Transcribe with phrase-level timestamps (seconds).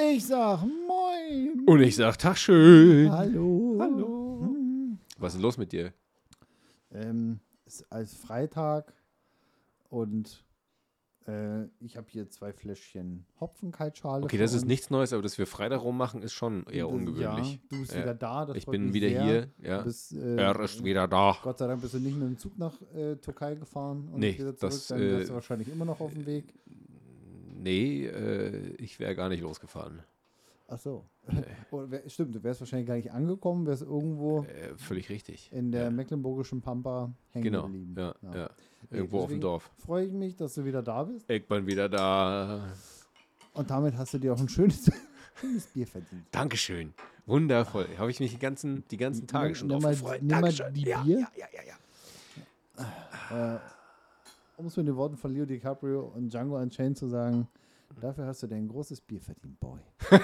[0.00, 1.64] Ich sag Moin.
[1.66, 3.10] Und ich sag Tag schön.
[3.10, 3.76] Hallo.
[3.80, 4.40] Hallo.
[4.42, 4.98] Hm.
[5.18, 5.92] Was ist denn los mit dir?
[6.92, 8.92] Ähm, es ist als Freitag
[9.90, 10.44] und
[11.26, 14.24] äh, ich habe hier zwei Fläschchen Hopfenkaltschale.
[14.24, 14.68] Okay, das ist uns.
[14.68, 17.52] nichts Neues, aber dass wir Freitag rummachen, ist schon eher Das- ungewöhnlich.
[17.54, 18.02] Ja, du bist Ja.
[18.02, 18.46] wieder da.
[18.46, 19.22] Das ich bin wieder sehr.
[19.24, 19.48] hier.
[19.62, 19.82] Ja.
[19.82, 21.36] bist, äh, Er ist wieder da.
[21.42, 24.34] Gott sei Dank bist du nicht mit dem Zug nach äh, Türkei gefahren und Nee,
[24.34, 24.72] wieder zurück.
[24.72, 26.54] das, Dann wärst äh, du wahrscheinlich immer noch auf dem Weg.
[27.62, 30.02] Nee, äh, ich wäre gar nicht losgefahren.
[30.68, 31.04] Ach so.
[31.70, 35.50] Wär, stimmt, du wärst wahrscheinlich gar nicht angekommen, wärst irgendwo Äh, völlig richtig.
[35.52, 35.90] in der ja.
[35.90, 37.94] mecklenburgischen Pampa hängen Genau, geblieben.
[37.96, 38.50] ja, ja.
[38.90, 39.70] Nee, Irgendwo auf dem Dorf.
[39.78, 41.28] Freue ich mich, dass du wieder da bist.
[41.30, 42.70] Ich bin wieder da.
[43.54, 44.90] Und damit hast du dir auch ein schönes,
[45.40, 46.24] schönes Bier verdient.
[46.30, 46.92] Dankeschön.
[47.26, 47.88] Wundervoll.
[47.98, 50.22] Habe ich mich die ganzen, die ganzen Tage schon drauf mal- gefreut.
[50.22, 51.18] nimm mal die ja, Bier.
[51.18, 53.54] ja, ja, ja, ja.
[53.56, 53.58] Äh,
[54.58, 57.46] um es mit den Worten von Leo DiCaprio und Django Unchained zu sagen,
[58.00, 59.78] dafür hast du dir ein großes Bier verdient, Boy.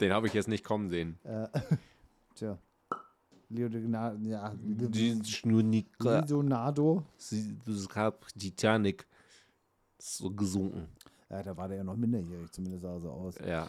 [0.00, 1.18] Den habe ich jetzt nicht kommen sehen.
[1.24, 1.48] Äh,
[2.34, 2.56] tja.
[3.48, 4.54] Leo DiCaprio, ja,
[6.28, 7.02] Leonardo.
[7.18, 9.06] hat Titanic
[9.98, 10.88] so gesunken.
[11.30, 13.34] Ja, da war der ja noch minderjährig, zumindest sah er so aus.
[13.44, 13.68] Ja,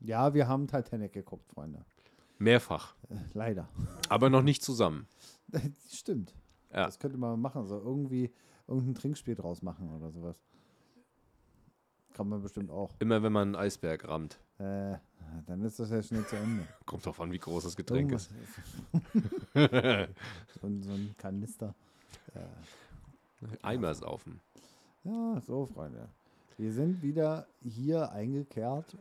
[0.00, 1.84] Ja, wir haben Titanic geguckt, Freunde.
[2.38, 2.94] mehrfach.
[3.08, 3.68] Äh, leider.
[4.08, 5.06] Aber noch nicht zusammen.
[5.90, 6.34] Stimmt.
[6.72, 6.86] Ja.
[6.86, 8.32] Das könnte man machen, so irgendwie
[8.66, 10.36] irgendein Trinkspiel draus machen oder sowas.
[12.14, 12.94] Kann man bestimmt auch.
[12.98, 14.38] Immer wenn man einen Eisberg rammt.
[14.58, 14.96] Äh,
[15.46, 16.66] dann ist das ja schnell zu Ende.
[16.86, 18.30] Kommt drauf an, wie groß das Getränk ist.
[19.54, 20.08] Irgendwas-
[20.60, 21.74] so, ein, so ein Kanister.
[23.62, 24.40] Eimer saufen.
[25.04, 26.08] Ja, so, Freunde.
[26.58, 28.98] Wir sind wieder hier eingekehrt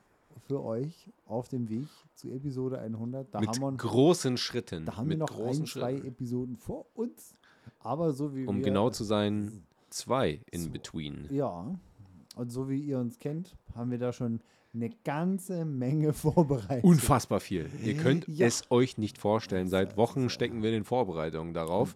[0.47, 3.33] für euch auf dem Weg zu Episode 100.
[3.33, 4.85] Da Mit haben wir, großen Schritten.
[4.85, 6.07] da haben mit wir noch großen ein, zwei Schritten.
[6.07, 7.35] Episoden vor uns.
[7.79, 10.69] Aber so wie Um genau zu sein, zwei in So.
[10.69, 11.27] between.
[11.29, 11.79] Ja,
[12.35, 14.39] und so wie ihr uns kennt, haben wir da schon
[14.73, 16.83] eine ganze Menge vorbereitet.
[16.83, 17.69] Unfassbar viel.
[17.83, 18.45] Ihr könnt Ja.
[18.45, 19.67] es euch nicht vorstellen.
[19.67, 21.95] Seit Wochen stecken wir in den Vorbereitungen darauf.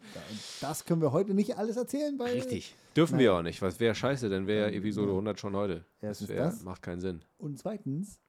[0.59, 2.33] Das können wir heute nicht alles erzählen, weil.
[2.33, 2.75] Richtig.
[2.95, 3.61] Dürfen wir auch nicht.
[3.61, 5.13] Was wäre scheiße, dann wäre Episode ja.
[5.13, 5.85] 100 schon heute.
[6.01, 6.63] Das Erstens wär, das.
[6.63, 7.21] macht keinen Sinn.
[7.37, 8.19] Und zweitens,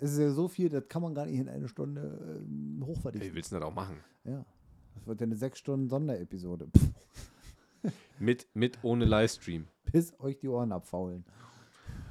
[0.00, 3.34] es ist ja so viel, das kann man gar nicht in eine Stunde Wie hochverdichten.
[3.34, 3.98] willst du das auch machen?
[4.24, 4.44] Ja.
[4.94, 6.68] Das wird ja eine sechs Stunden Sonderepisode.
[8.18, 9.66] Mit, mit ohne Livestream.
[9.92, 11.24] bis euch die Ohren abfaulen.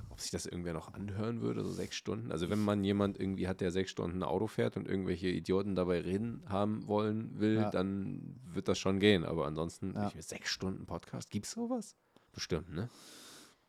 [0.10, 2.32] Ob sich das irgendwer noch anhören würde, so sechs Stunden?
[2.32, 6.00] Also wenn man jemand irgendwie hat, der sechs Stunden Auto fährt und irgendwelche Idioten dabei
[6.00, 7.70] reden haben wollen will, Ja.
[7.72, 9.26] dann wird das schon gehen.
[9.26, 10.12] Aber ansonsten, Ja.
[10.16, 11.96] ich, sechs Stunden Podcast, gibt's sowas?
[12.32, 12.88] Bestimmt, ne?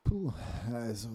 [0.07, 0.33] Puh,
[0.73, 1.09] also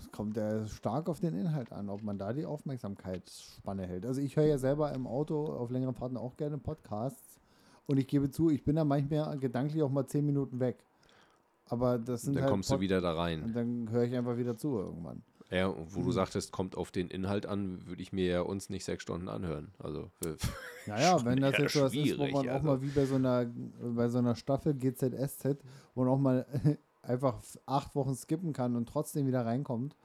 [0.00, 4.04] es kommt ja stark auf den Inhalt an, ob man da die Aufmerksamkeitsspanne hält.
[4.06, 7.40] Also ich höre ja selber im Auto auf längeren Fahrten auch gerne Podcasts
[7.86, 10.84] und ich gebe zu, ich bin da manchmal gedanklich auch mal zehn Minuten weg.
[11.66, 13.42] Aber das sind Dann halt kommst du Pod- wieder da rein.
[13.42, 15.22] Und dann höre ich einfach wieder zu irgendwann.
[15.50, 15.94] Ja, und Mhm.
[15.94, 19.02] wo du sagtest, kommt auf den Inhalt an, würde ich mir ja uns nicht sechs
[19.02, 19.72] Stunden anhören.
[19.78, 20.10] Also
[20.86, 22.66] Naja, wenn das jetzt so was ist, wo man auch also.
[22.66, 23.46] mal wie bei so einer,
[23.94, 25.56] bei so einer Staffel GZSZ,
[25.94, 26.46] wo man auch mal
[27.06, 29.96] einfach acht Wochen skippen kann und trotzdem wieder reinkommt.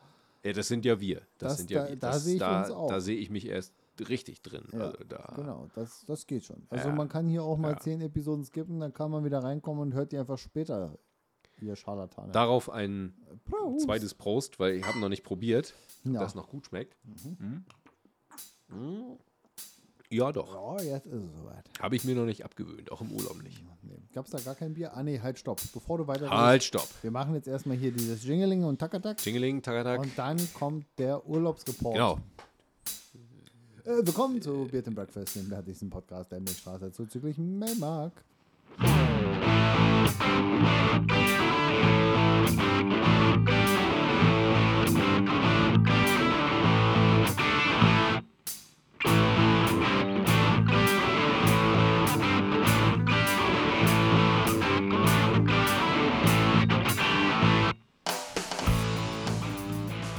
[0.43, 1.17] ja, das sind ja wir.
[1.37, 1.95] Das, Das- sind ja da- wir.
[1.97, 2.87] da sehe ich da, uns auch.
[2.89, 3.73] Da sehe ich mich erst
[4.07, 4.63] richtig drin.
[4.71, 6.65] Ja, also da, Genau, das, das geht schon.
[6.69, 6.95] Also Ja.
[6.95, 7.79] man kann hier auch mal Ja.
[7.79, 10.97] zehn Episoden skippen, dann kann man wieder reinkommen und hört die einfach später,
[11.59, 12.31] ihr Scharlatane.
[12.31, 13.81] Darauf ein Prost.
[13.85, 15.73] zweites Prost, weil ich habe noch nicht probiert,
[16.05, 16.19] ob Ja.
[16.21, 16.95] das noch gut schmeckt.
[17.03, 17.65] Mhm.
[18.69, 19.17] Mhm.
[20.11, 20.79] Ja, doch.
[20.81, 21.63] Ja, jetzt ist es soweit.
[21.79, 23.63] Habe ich mir noch nicht abgewöhnt, auch im Urlaub nicht.
[23.83, 24.01] Nee.
[24.11, 24.95] Gab es da gar kein Bier?
[24.97, 25.61] Ah nee, halt stopp.
[25.71, 26.87] Bevor du weiter Halt, stopp.
[27.03, 29.99] Wir machen jetzt erstmal hier dieses Jingling und Takatak Jingeling, Tagadak.
[30.01, 31.93] und dann kommt der Urlaubsreport.
[31.93, 32.19] Genau.
[33.85, 38.13] Äh, willkommen zu Beard and Breakfast, dem wertigsten Podcast der Milchstraße zuzüglich Melmark.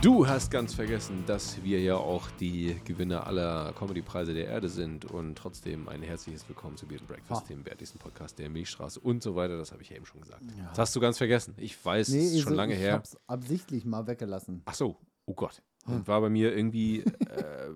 [0.03, 5.05] Du hast ganz vergessen, dass wir ja auch die Gewinner aller Comedy-Preise der Erde sind
[5.05, 7.47] und trotzdem ein herzliches Willkommen zu and Breakfast, Ha.
[7.49, 9.59] dem wertigsten Podcast der Milchstraße und so weiter.
[9.59, 10.43] Das habe ich ja eben schon gesagt.
[10.59, 10.69] Ja.
[10.71, 11.53] Das hast du ganz vergessen.
[11.59, 12.95] Ich weiß, es ist schon so- lange ich her.
[12.95, 14.63] hab's absichtlich mal weggelassen.
[14.65, 15.61] Ach so, oh Gott.
[15.85, 17.01] Und war bei mir irgendwie.
[17.01, 17.71] Äh,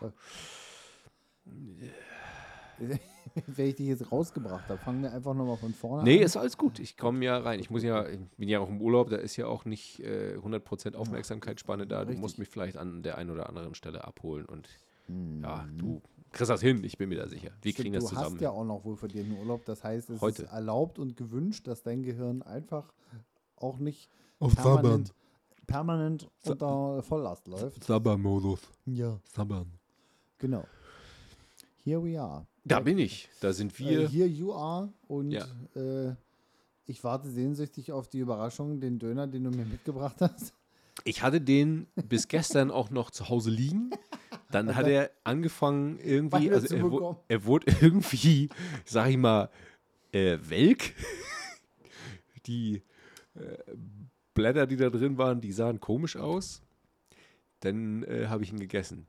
[3.46, 6.22] Wenn ich dich jetzt rausgebracht habe, fangen wir einfach nochmal von vorne nee, an.
[6.24, 6.78] ist alles gut.
[6.78, 7.58] Ich komme ja rein.
[7.60, 10.36] Ich muss ja, ich bin ja auch im Urlaub, da ist ja auch nicht äh,
[10.36, 12.00] 100% Aufmerksamkeitsspanne da.
[12.02, 12.20] Du Richtig.
[12.20, 14.68] musst mich vielleicht an der einen oder anderen Stelle abholen und
[15.06, 15.42] Hm.
[15.42, 16.00] ja, du
[16.32, 17.50] kriegst das hin, ich bin mir da sicher.
[17.62, 18.34] Wir Stimmt, kriegen das du zusammen.
[18.36, 19.64] hast ja auch noch wohl verdienten Urlaub.
[19.64, 20.42] Das heißt, es Heute.
[20.44, 22.92] ist erlaubt und gewünscht, dass dein Gehirn einfach
[23.56, 25.12] auch nicht Auf permanent,
[25.66, 27.84] permanent unter Volllast läuft.
[27.84, 28.60] Sabbermodus.
[28.86, 29.20] Ja.
[29.30, 29.72] Sabbern.
[30.38, 30.64] Genau.
[31.84, 32.46] Here we are.
[32.64, 33.28] Da bin ich.
[33.40, 34.00] Da sind wir.
[34.02, 35.46] Äh, here you are und Ja.
[35.76, 36.14] äh,
[36.86, 40.52] ich warte sehnsüchtig auf die Überraschung, den Döner, den du mir mitgebracht hast.
[41.04, 43.90] Ich hatte den bis gestern auch noch zu Hause liegen.
[44.50, 47.18] Dann hat er angefangen irgendwie, also er, bekommen.
[47.28, 48.48] er wurde irgendwie,
[48.84, 49.50] sag ich mal,
[50.12, 50.94] äh, welk.
[52.46, 52.82] Die
[53.34, 53.40] äh,
[54.34, 56.62] Blätter, die da drin waren, die sahen komisch aus.
[57.60, 59.06] Dann äh, habe ich ihn gegessen.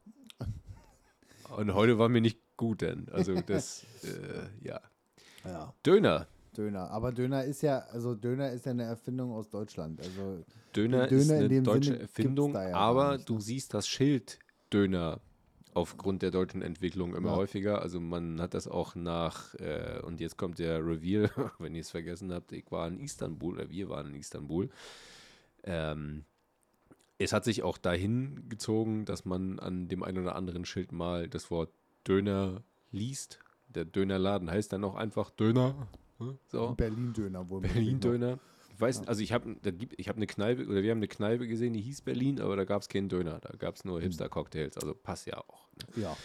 [1.56, 4.80] Und heute war mir nicht gut, denn also das, äh, ja.
[5.44, 5.74] Ja.
[5.86, 6.28] Döner.
[6.58, 6.90] Döner.
[6.90, 10.00] Aber Döner ist ja, also Döner ist ja eine Erfindung aus Deutschland.
[10.00, 10.44] Also
[10.76, 13.42] Döner, Döner ist in eine deutsche Sinne Erfindung, ja aber du ne?
[13.42, 14.40] siehst das Schild
[14.72, 15.20] Döner
[15.74, 17.36] aufgrund der deutschen Entwicklung immer Ja.
[17.36, 17.82] häufiger.
[17.82, 21.30] Also man hat das auch nach, äh, und jetzt kommt der Reveal,
[21.60, 24.70] wenn ihr es vergessen habt, ich war in Istanbul, oder wir waren in Istanbul.
[25.64, 26.24] Ähm,
[27.18, 31.28] es hat sich auch dahin gezogen, dass man an dem einen oder anderen Schild mal
[31.28, 31.72] das Wort
[32.08, 33.40] Döner liest.
[33.68, 35.88] Der Dönerladen heißt dann auch einfach Döner.
[36.20, 36.38] ne?
[36.48, 36.74] So.
[36.76, 37.62] Berlin-Döner wohl.
[37.62, 38.40] Berlin-Döner.
[38.74, 39.56] Ich weiß, also ich habe
[39.96, 42.66] ich habe eine Kneipe, oder wir haben eine Kneipe gesehen, die hieß Berlin, aber da
[42.66, 43.40] gab es keinen Döner.
[43.40, 45.70] Da gab es nur Hipster-Cocktails, also passt ja auch.
[45.96, 46.04] Ne?
[46.04, 46.18] Ja.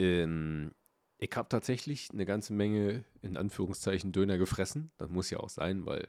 [0.00, 0.72] Ähm,
[1.18, 4.90] ich habe tatsächlich eine ganze Menge, in Anführungszeichen, Döner gefressen.
[4.98, 6.08] Das muss ja auch sein, weil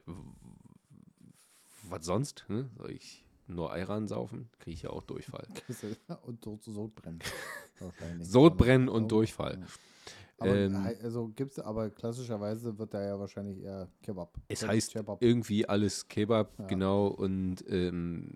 [1.83, 2.45] was sonst?
[2.47, 2.71] Ne?
[2.75, 4.49] Soll ich nur Ayran saufen?
[4.59, 5.47] Kriege ich ja auch Durchfall.
[6.23, 7.19] Und so, Sodbrennen.
[7.79, 8.27] wahrscheinlich.
[8.27, 9.59] Sodbrennen und Aber- Durchfall.
[10.39, 14.33] Aber, Ähm, also gibt's, aber klassischerweise wird da ja wahrscheinlich eher Kebab.
[14.47, 15.21] Es heißt Kebab.
[15.23, 16.65] irgendwie alles Kebab, Ja.
[16.65, 18.31] genau, und ähm,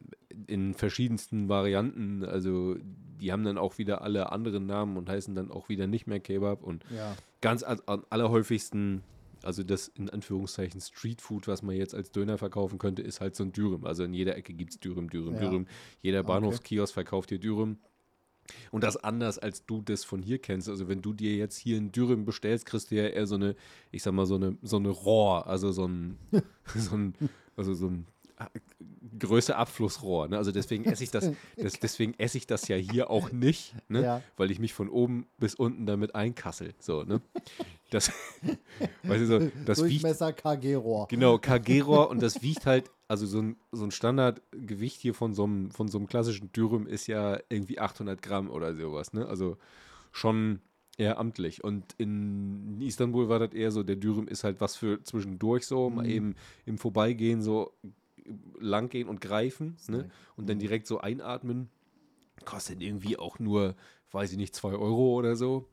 [0.45, 2.23] in verschiedensten Varianten.
[2.23, 2.75] Also
[3.19, 6.19] die haben dann auch wieder alle anderen Namen und heißen dann auch wieder nicht mehr
[6.19, 6.63] Kebab.
[6.63, 7.15] Und Ja.
[7.41, 9.01] ganz am allerhäufigsten,
[9.47, 13.45] also das in Anführungszeichen Streetfood, was man jetzt als Döner verkaufen könnte, ist halt so
[13.45, 13.85] ein Dürüm.
[13.85, 15.39] Also in jeder Ecke gibt es Dürüm, Dürüm, Ja.
[15.39, 15.67] Dürüm.
[16.01, 16.27] Jeder Okay.
[16.27, 17.77] Bahnhofskiosk verkauft hier Dürüm.
[18.71, 20.67] Und das anders, als du das von hier kennst.
[20.67, 23.55] Also wenn du dir jetzt hier ein Dürüm bestellst, kriegst du ja eher so eine,
[23.91, 26.17] ich sag mal, so eine, so eine Rohr, also so ein,
[26.75, 27.13] so ein,
[27.55, 28.05] also so ein
[29.19, 30.27] Größe Abflussrohr.
[30.27, 30.37] Ne?
[30.37, 34.03] Also deswegen esse ich das, das, deswegen esse ich das ja hier auch nicht, ne?
[34.03, 34.21] Ja.
[34.37, 36.73] weil ich mich von oben bis unten damit einkassel.
[36.79, 37.21] So, ne?
[37.89, 38.11] Das,
[39.03, 41.07] weißt du, so, das Durchmesser KG-Rohr.
[41.07, 45.45] Genau, KG-Rohr und das wiegt halt, also so ein, so ein Standardgewicht hier von so,
[45.45, 49.25] einem, von so einem klassischen Dürüm ist ja irgendwie 800 Gramm oder sowas, ne?
[49.25, 49.57] Also
[50.11, 50.61] schon
[50.97, 51.63] eher amtlich.
[51.63, 55.89] Und in Istanbul war das eher so, der Dürüm ist halt was für zwischendurch so,
[55.89, 57.71] mal eben im Vorbeigehen so
[58.59, 60.09] langgehen und greifen, ne?
[60.35, 61.69] Und dann direkt so einatmen.
[62.45, 63.75] Kostet irgendwie auch nur,
[64.11, 65.69] weiß ich nicht, 2 Euro oder so.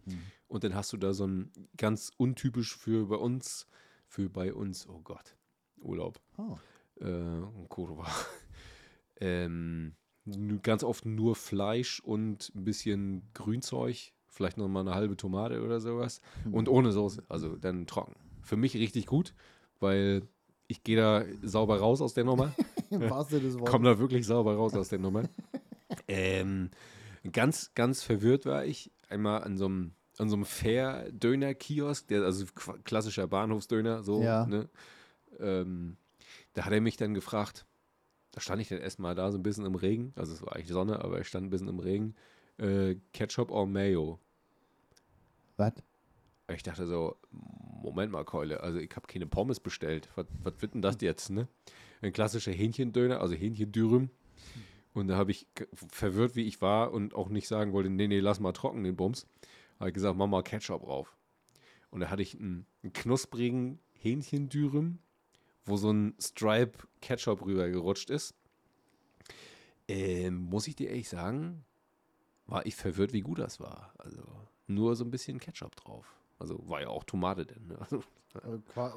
[0.49, 3.67] Und dann hast du da so ein ganz untypisch für bei uns,
[4.07, 5.37] für bei uns, oh Gott,
[5.79, 6.57] Urlaub, Oh.
[7.01, 7.43] äh,
[9.21, 9.95] ähm,
[10.63, 15.81] ganz oft nur Fleisch und ein bisschen Grünzeug, vielleicht noch mal eine halbe Tomate oder
[15.81, 16.21] sowas
[16.51, 18.15] und ohne Soße, also dann trocken.
[18.43, 19.35] Für mich richtig gut,
[19.81, 20.23] weil
[20.67, 22.53] ich gehe da sauber raus aus der Nummer.
[23.71, 25.25] Komm da wirklich sauber raus aus der Nummer.
[26.09, 26.71] ähm,
[27.33, 32.47] ganz, ganz verwirrt war ich einmal an so einem an so einem Fair-Döner-Kiosk, der also
[32.85, 34.47] klassischer Bahnhofsdöner, so, Ja.
[34.47, 34.69] ne?
[35.41, 35.97] Ähm,
[36.53, 37.67] da hat er mich dann gefragt,
[38.31, 40.69] da stand ich dann erstmal da so ein bisschen im Regen, also es war eigentlich
[40.69, 42.15] Sonne, aber ich stand ein bisschen im Regen,
[42.59, 44.21] äh, Ketchup or Mayo.
[45.57, 45.73] Was?
[46.55, 47.17] Ich dachte so,
[47.85, 50.09] Moment mal, Keule, also ich habe keine Pommes bestellt.
[50.17, 51.49] Was, was wird denn das jetzt, ne?
[52.01, 54.11] Ein klassischer Hähnchendöner, also Hähnchendürüm.
[54.95, 58.21] Und da habe ich verwirrt, wie ich war und auch nicht sagen wollte, nee, nee,
[58.21, 59.27] lass mal trocken den Bums,
[59.79, 61.17] habe ich gesagt, mach mal Ketchup drauf.
[61.91, 64.99] Und da hatte ich einen, einen knusprigen Hähnchendürüm,
[65.65, 68.35] wo so ein Stripe Ketchup rübergerutscht ist.
[69.89, 71.65] Ähm, muss ich dir ehrlich sagen,
[72.47, 73.93] war ich verwirrt, wie gut das war.
[73.99, 74.23] Also
[74.67, 76.07] nur so ein bisschen Ketchup drauf.
[76.39, 77.67] Also war ja auch Tomate denn.
[77.69, 77.79] Ne?
[77.81, 78.03] Also,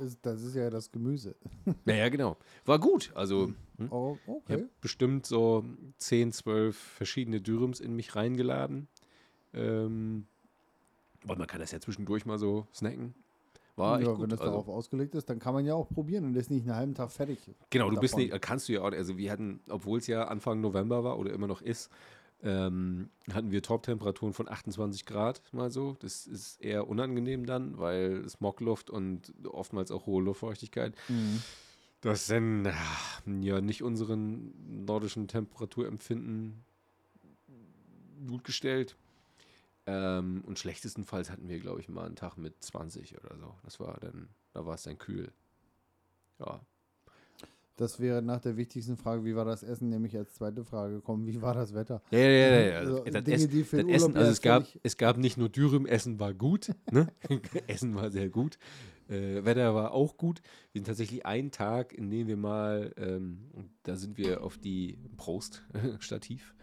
[0.04, 1.36] ist- Das ist ja das Gemüse.
[1.86, 2.38] naja, genau.
[2.66, 3.12] War gut.
[3.16, 3.92] Also hm?
[3.92, 4.54] Oh, ich okay.
[4.54, 5.64] habe bestimmt so
[6.00, 8.88] 10, 12 verschiedene Dürums in mich reingeladen.
[9.54, 10.26] Ähm,
[11.28, 13.14] und man kann das ja zwischendurch mal so snacken.
[13.76, 14.24] War echt ja, gut.
[14.24, 16.64] wenn das also, darauf ausgelegt ist, dann kann man ja auch probieren und ist nicht
[16.64, 17.40] einen halben Tag fertig.
[17.70, 18.30] Genau, du bist davon.
[18.30, 21.32] nicht, kannst du ja auch, also wir hatten, obwohl es ja Anfang November war oder
[21.32, 21.92] immer noch ist,
[22.44, 25.96] ähm, hatten wir Top-Temperaturen von 28 Grad mal so.
[26.00, 30.96] Das ist eher unangenehm dann, weil Smogluft und oftmals auch hohe Luftfeuchtigkeit.
[32.02, 32.74] Das sind ah,
[33.42, 36.64] ja nicht unseren nordischen Temperaturempfinden
[38.28, 38.96] gut gestellt.
[39.88, 43.56] Ähm, und schlechtestenfalls hatten wir, glaube ich, mal einen Tag mit 20 oder so.
[43.64, 45.32] Das war dann, da war es dann kühl.
[46.40, 46.60] Ja.
[47.78, 51.28] Das wäre nach der wichtigsten Frage, wie war das Essen, nämlich als zweite Frage kommen,
[51.28, 52.02] wie war das Wetter?
[52.10, 52.60] Ja, ja, ja.
[52.60, 52.78] ja.
[52.80, 55.48] Also das Dinge, Essen, die für das Essen also es gab, es gab nicht nur
[55.48, 56.74] Dürüm, Essen war gut.
[56.92, 57.08] Ne?
[57.68, 58.58] Essen war sehr gut.
[59.10, 60.42] Äh, Wetter war auch gut.
[60.72, 63.52] Wir sind tatsächlich einen Tag, in dem wir mal, ähm,
[63.84, 65.64] da sind wir auf die Prost,
[66.00, 66.56] Stativ,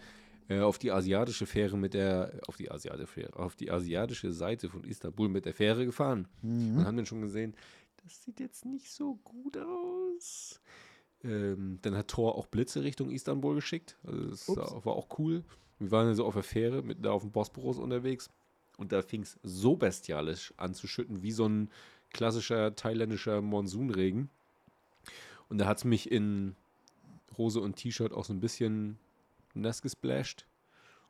[0.49, 4.68] äh, auf die asiatische Fähre mit der, auf die asiatische Fähre, auf die asiatische Seite
[4.68, 6.26] von Istanbul mit der Fähre gefahren.
[6.42, 6.78] Mhm.
[6.78, 7.54] Und haben dann schon gesehen,
[8.02, 10.61] das sieht jetzt nicht so gut aus.
[11.25, 13.97] Ähm, dann hat Thor auch Blitze Richtung Istanbul geschickt.
[14.07, 14.85] Also das Ups.
[14.85, 15.43] war auch cool.
[15.78, 18.28] Wir waren dann so auf der Fähre mit da auf dem Bosporus unterwegs.
[18.76, 21.71] Und da fing es so bestialisch an zu schütten, wie so ein
[22.11, 24.28] klassischer thailändischer Monsunregen.
[25.49, 26.57] Und da hat es mich in
[27.38, 28.99] Hose und T-Shirt auch so ein bisschen
[29.54, 30.47] nass gesplasht.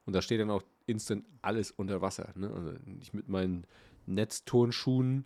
[0.06, 2.32] Und da steht dann auch instant alles unter Wasser.
[2.34, 2.50] Ne?
[2.50, 3.66] Also ich mit meinen
[4.06, 5.24] Netzturnschuhen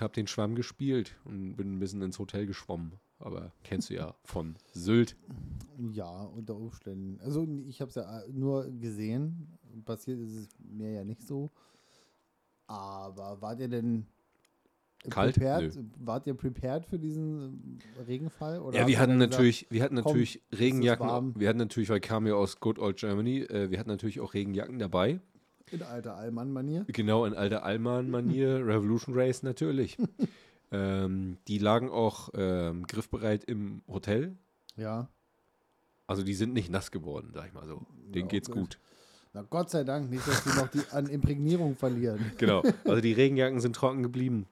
[0.00, 2.92] habe den Schwamm gespielt und bin ein bisschen ins Hotel geschwommen.
[3.20, 5.16] Aber kennst du ja von Sylt.
[5.92, 7.20] Ja, unter Umständen.
[7.20, 9.58] Also ich habe es ja nur gesehen.
[9.84, 11.50] Passiert ist es mir ja nicht so.
[12.66, 14.06] Aber wart ihr denn
[15.10, 15.34] Kalt?
[15.34, 15.78] prepared?
[15.98, 18.60] Wart ihr prepared für diesen äh, Regenfall?
[18.60, 21.34] Oder Ja, wir hatten gesagt, natürlich, wir hatten komm, natürlich ist Regenjacken.
[21.38, 24.34] Wir hatten natürlich, weil kam ja aus Good Old Germany, äh, wir hatten natürlich auch
[24.34, 25.20] Regenjacken dabei.
[25.70, 26.84] in alter Allmann-Manier?
[26.88, 29.96] Genau, in alter Allman-Manier, Revolution Race natürlich.
[30.70, 34.36] Ähm, die lagen auch ähm, griffbereit im Hotel.
[34.76, 35.08] Ja.
[36.06, 37.86] Also die sind nicht nass geworden, sag ich mal so.
[38.06, 38.60] Denen Ja, geht's okay.
[38.60, 38.78] gut.
[39.34, 42.32] Na Gott sei Dank, nicht, dass die noch die an Imprägnierung verlieren.
[42.38, 42.62] Genau.
[42.84, 44.46] Also die Regenjacken sind trocken geblieben.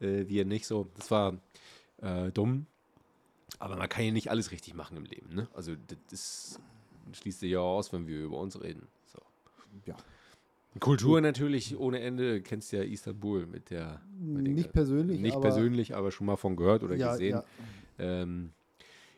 [0.00, 0.86] Äh, wir nicht so.
[0.96, 1.38] Das war
[2.00, 2.66] äh, dumm.
[3.58, 5.34] Aber man kann ja nicht alles richtig machen im Leben.
[5.34, 5.48] Ne?
[5.54, 5.74] Also
[6.10, 6.58] das
[7.12, 8.86] schließt sich ja aus, wenn wir über uns reden.
[9.06, 9.20] So.
[9.86, 9.96] Ja.
[10.80, 12.36] Kultur natürlich ohne Ende.
[12.36, 14.00] Du kennst ja Istanbul mit der.
[14.18, 17.32] mit den- Nicht persönlich, Nicht aber persönlich, aber schon mal von gehört oder ja, gesehen.
[17.32, 17.44] ja.
[17.98, 18.50] Ähm,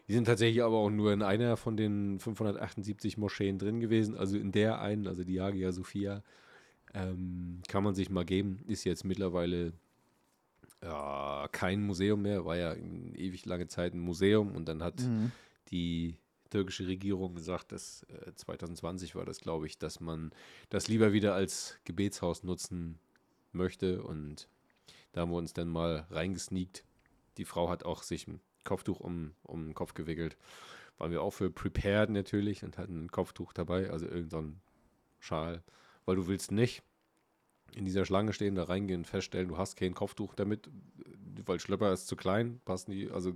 [0.09, 4.37] die sind tatsächlich aber auch nur in einer von den 578 Moscheen drin gewesen, also
[4.37, 6.23] in der einen, also die Hagia Sophia.
[6.93, 9.73] Ähm, kann man sich mal geben, ist jetzt mittlerweile
[10.83, 15.01] ja, kein Museum mehr, war ja in ewig lange Zeit ein Museum und dann hat
[15.01, 15.33] Mhm.
[15.71, 16.17] die
[16.51, 20.33] türkische Regierung gesagt, dass äh, 2020 war das, glaube ich, dass man
[20.71, 22.99] das lieber wieder als Gebetshaus nutzen
[23.53, 24.49] möchte und
[25.13, 26.85] da haben wir uns dann mal reingesneakt.
[27.39, 30.37] Die Frau hat auch sich ein Kopftuch um, um den Kopf gewickelt.
[30.99, 34.61] Waren wir auch für prepared natürlich und hatten ein Kopftuch dabei, also irgendein
[35.21, 35.63] Schal,
[36.05, 36.83] weil du willst nicht
[37.75, 40.69] in dieser Schlange stehen, da reingehen und feststellen, du hast kein Kopftuch damit,
[41.45, 43.33] weil Schlöpper ist zu klein, passen die, also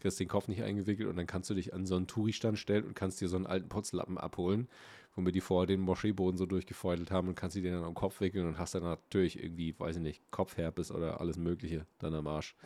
[0.00, 2.84] kriegst den Kopf nicht eingewickelt und dann kannst du dich an so einen Touri-Stand stellen
[2.84, 4.68] und kannst dir so einen alten Putzlappen abholen,
[5.14, 8.46] womit die vorher den Moscheeboden so durchgefeudelt haben und kannst die dann am Kopf wickeln
[8.46, 12.56] und hast dann natürlich irgendwie, weiß ich nicht, Kopfherpes oder alles mögliche dann am Arsch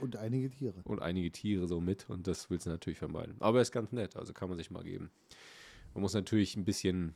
[0.00, 0.80] Und einige Tiere.
[0.84, 3.36] und einige Tiere so mit und das willst du natürlich vermeiden.
[3.40, 5.10] Aber ist ganz nett, also kann man sich mal geben.
[5.94, 7.14] Man muss natürlich ein bisschen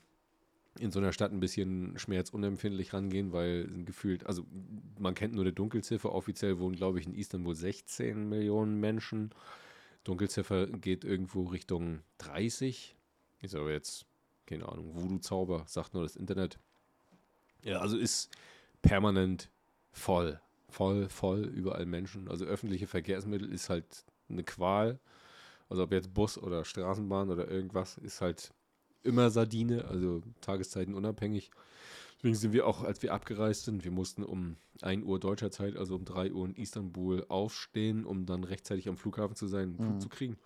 [0.79, 4.45] in so einer Stadt ein bisschen schmerzunempfindlich rangehen, weil gefühlt, also
[4.99, 9.31] man kennt nur eine Dunkelziffer, offiziell wohnen glaube ich in Istanbul 16 Millionen Menschen.
[10.05, 12.97] Dunkelziffer geht irgendwo Richtung 30.
[13.41, 14.07] Ist aber jetzt,
[14.47, 16.59] keine Ahnung, Voodoo-Zauber, sagt nur das Internet.
[17.63, 18.31] Ja, also ist
[18.83, 19.51] permanent
[19.93, 20.41] voll.
[20.71, 22.29] Voll, voll, überall Menschen.
[22.29, 24.99] Also öffentliche Verkehrsmittel ist halt eine Qual.
[25.69, 28.53] Also ob jetzt Bus oder Straßenbahn oder irgendwas, ist halt
[29.03, 31.51] immer Sardine, also Tageszeiten unabhängig.
[32.19, 35.77] Deswegen sind wir auch, als wir abgereist sind, wir mussten um 1 Uhr deutscher Zeit,
[35.77, 39.77] also um 3 Uhr in Istanbul aufstehen, um dann rechtzeitig am Flughafen zu sein, einen
[39.79, 40.01] Flug Mhm.
[40.01, 40.37] zu kriegen.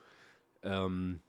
[0.62, 1.20] Ähm,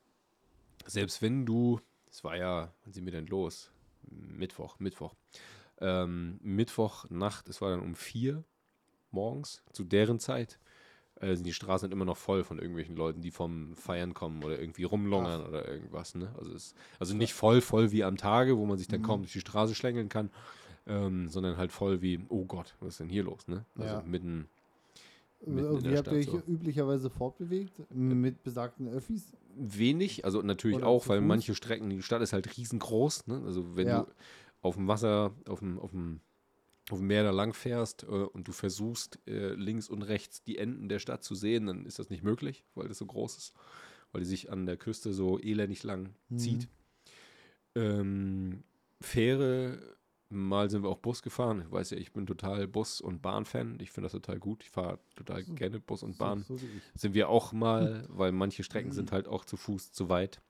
[0.86, 3.72] selbst wenn du, es war ja, wann sind wir denn los?
[4.10, 5.16] Mittwoch, Mittwoch.
[5.80, 8.44] Ähm, Mittwochnacht, es war dann um 4
[9.12, 10.60] morgens, zu deren Zeit,
[11.24, 14.60] äh, sind die Straßen immer noch voll von irgendwelchen Leuten, die vom Feiern kommen oder
[14.60, 16.15] irgendwie rumlungern oder irgendwas.
[16.15, 16.34] Ne?
[16.38, 19.06] Also, es, also nicht voll, voll wie am Tage, wo man sich dann Mhm.
[19.06, 20.30] kaum durch die Straße schlängeln kann,
[20.88, 23.48] ähm, sondern halt voll wie, oh Gott, was ist denn hier los?
[23.48, 23.65] Ne?
[23.77, 24.03] Also Ja.
[24.06, 24.48] mitten,
[25.46, 26.42] Mitten in Wie habt ihr euch so.
[26.48, 27.82] üblicherweise fortbewegt?
[27.94, 29.34] Mit besagten Öffis?
[29.56, 31.27] wenig, also natürlich Oder auch, weil Fuß?
[31.27, 33.27] manche Strecken, die Stadt ist halt riesengroß.
[33.27, 33.42] Ne?
[33.46, 34.01] Also wenn Ja.
[34.03, 34.08] du
[34.62, 36.22] auf dem Wasser, auf dem, auf dem,
[36.90, 40.58] auf dem Meer da lang fährst äh, und du versuchst äh, links und rechts die
[40.58, 43.54] Enden der Stadt zu sehen, dann ist das nicht möglich, weil das so groß ist,
[44.12, 46.38] weil die sich an der Küste so elendig lang Mhm.
[46.38, 46.68] zieht.
[47.75, 48.63] Ähm,
[49.02, 49.80] Fähre,
[50.30, 51.62] mal sind wir auch Bus gefahren.
[51.66, 53.78] Ich weiß ja, ich bin total Bus- und Bahn-Fan.
[53.82, 54.63] Ich finde das total gut.
[54.63, 55.54] Ich fahre total So.
[55.54, 56.44] gerne Bus und Bahn.
[56.48, 56.68] So, so.
[56.96, 60.42] Sind wir auch mal, weil manche Strecken sind halt auch zu Fuß zu weit.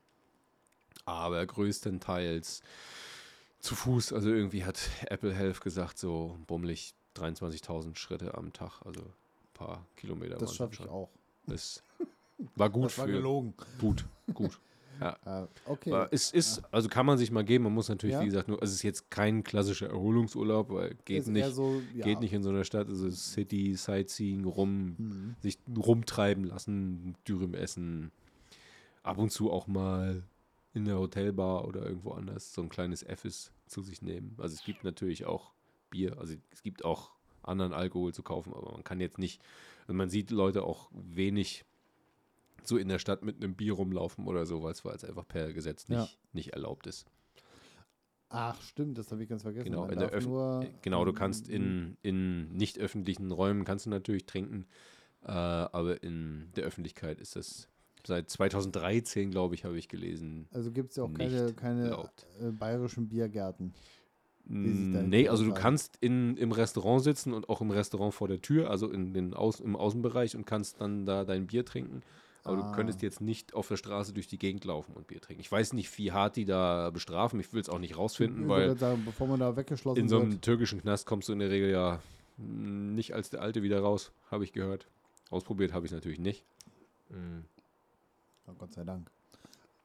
[1.06, 2.62] Aber größtenteils
[3.64, 4.14] zu Fuß.
[4.14, 8.82] Also irgendwie hat Apple Health gesagt, so bummelig 23.000 Schritte am Tag.
[8.86, 10.38] Also ein paar Kilometer.
[10.38, 10.90] Das schaffe ich schon.
[10.90, 11.10] auch.
[11.48, 11.82] Das
[12.56, 13.14] War gut Das war für.
[13.14, 13.54] gelogen.
[13.80, 14.60] Gut, gut.
[15.02, 15.92] Äh, okay.
[15.92, 18.22] Aber es ist, also kann man sich mal geben, man muss natürlich, Ja.
[18.22, 21.82] wie gesagt, nur, also es ist jetzt kein klassischer Erholungsurlaub, weil geht Ist nicht, so,
[21.96, 22.06] ja.
[22.06, 25.36] geht nicht in so einer Stadt, also City, Sightseeing, rum, Mhm.
[25.42, 28.12] sich rumtreiben lassen, Dürüm essen,
[29.02, 30.22] ab und zu auch mal
[30.74, 34.36] in der Hotelbar oder irgendwo anders so ein kleines Effes zu sich nehmen.
[34.40, 35.54] Also es gibt natürlich auch
[35.90, 37.12] Bier, also es gibt auch
[37.44, 39.42] anderen Alkohol zu kaufen, aber man kann jetzt nicht,
[39.82, 41.66] also man sieht Leute auch wenig
[42.64, 45.90] so in der Stadt mit einem Bier rumlaufen oder so, weil es einfach per Gesetz
[45.90, 46.08] nicht, Ja.
[46.32, 47.06] nicht erlaubt ist.
[48.30, 49.66] Ach, stimmt, das habe ich ganz vergessen.
[49.66, 53.86] Genau, in der darf Öffn- nur, Genau, du kannst in, in nicht öffentlichen Räumen kannst
[53.86, 54.66] du natürlich trinken,
[55.24, 57.68] äh, aber in der Öffentlichkeit ist das
[58.06, 60.48] seit 2013, glaube ich, habe ich gelesen.
[60.52, 62.10] Also gibt es ja auch keine, keine
[62.42, 63.74] äh, bayerischen Biergärten.
[64.46, 68.28] sich da Nee, also du kannst in, im Restaurant sitzen und auch im Restaurant vor
[68.28, 72.02] der Tür, also in den Aus, im Außenbereich und kannst dann da dein Bier trinken.
[72.46, 72.70] Aber Ah.
[72.70, 75.40] du könntest jetzt nicht auf der Straße durch die Gegend laufen und Bier trinken.
[75.40, 77.40] Ich weiß nicht, wie hart die da bestrafen.
[77.40, 80.10] Ich will es auch nicht rausfinden, ich weil würde sagen, bevor man da weggeschlossen in
[80.10, 80.42] so einem wird.
[80.42, 82.02] türkischen Knast kommst du in der Regel ja
[82.38, 84.88] mm, nicht als der Alte wieder raus, habe ich gehört.
[85.30, 86.44] Ausprobiert habe ich es natürlich nicht.
[87.10, 87.46] Mm.
[88.48, 89.10] Oh, Gott sei Dank.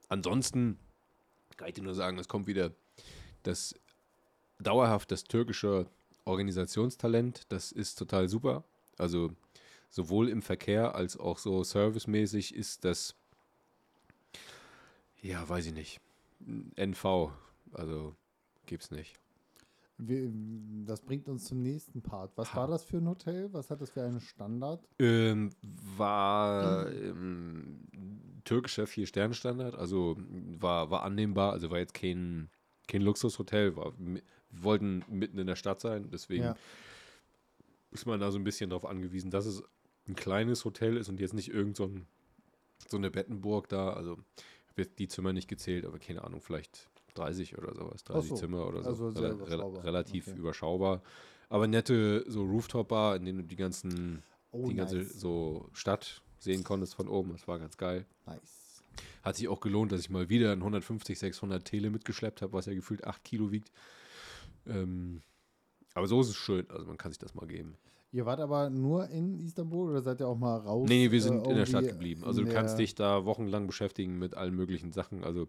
[0.09, 0.79] Ansonsten
[1.57, 2.73] kann ich dir nur sagen, es kommt wieder
[3.43, 3.75] das
[4.59, 5.87] dauerhaft das türkische
[6.25, 7.43] Organisationstalent.
[7.49, 8.65] Das ist total super.
[8.97, 9.33] Also
[9.91, 13.15] sowohl im Verkehr als auch so servicemäßig ist das,
[15.21, 16.01] ja, weiß ich nicht,
[16.77, 17.31] NV.
[17.73, 18.15] Also
[18.67, 19.19] gibt's nicht.
[20.01, 20.31] Wir,
[20.87, 22.31] das bringt uns zum nächsten Part.
[22.37, 22.61] Was Ha.
[22.61, 23.53] war das für ein Hotel?
[23.53, 24.87] Was hat das für einen Standard?
[25.01, 25.51] Ähm,
[25.97, 27.81] war ähm,
[28.49, 30.17] türkischer Vier-Sterne-Standard, also
[30.59, 32.49] war, war annehmbar, also war jetzt kein,
[32.87, 33.93] kein Luxushotel, war,
[34.51, 36.57] wollten mitten in der Stadt sein, deswegen Ja.
[37.91, 39.63] ist man da so ein bisschen darauf angewiesen, dass es
[40.09, 42.07] ein kleines Hotel ist und jetzt nicht irgend so, ein,
[42.89, 46.89] so eine Bettenburg da, also habe jetzt die Zimmer nicht gezählt, aber keine Ahnung, vielleicht
[47.15, 49.85] 30 oder sowas, 30 so, Zimmer oder so, also rela- überschaubar.
[49.85, 50.39] relativ Okay.
[50.39, 51.03] überschaubar,
[51.51, 55.21] aber nette so Rooftop-Bar, in denen du die ganzen Oh, die ganze nice.
[55.21, 57.33] so Stadt sehen konntest von oben.
[57.33, 58.07] Das war ganz geil.
[58.27, 58.83] nice.
[59.23, 62.67] Hat sich auch gelohnt, dass ich mal wieder ein 150, 600 Tele mitgeschleppt habe, was
[62.67, 63.71] ja gefühlt 8 Kilo wiegt.
[64.67, 65.23] Ähm,
[65.95, 66.69] aber so ist es schön.
[66.71, 67.77] Also man kann sich das mal geben.
[68.11, 70.89] Ihr wart aber nur in Istanbul oder seid ihr auch mal raus?
[70.89, 72.25] Nee, wir äh, sind in der Stadt geblieben.
[72.25, 75.25] Also du kannst dich da wochenlang beschäftigen mit allen möglichen Sachen.
[75.25, 75.49] Also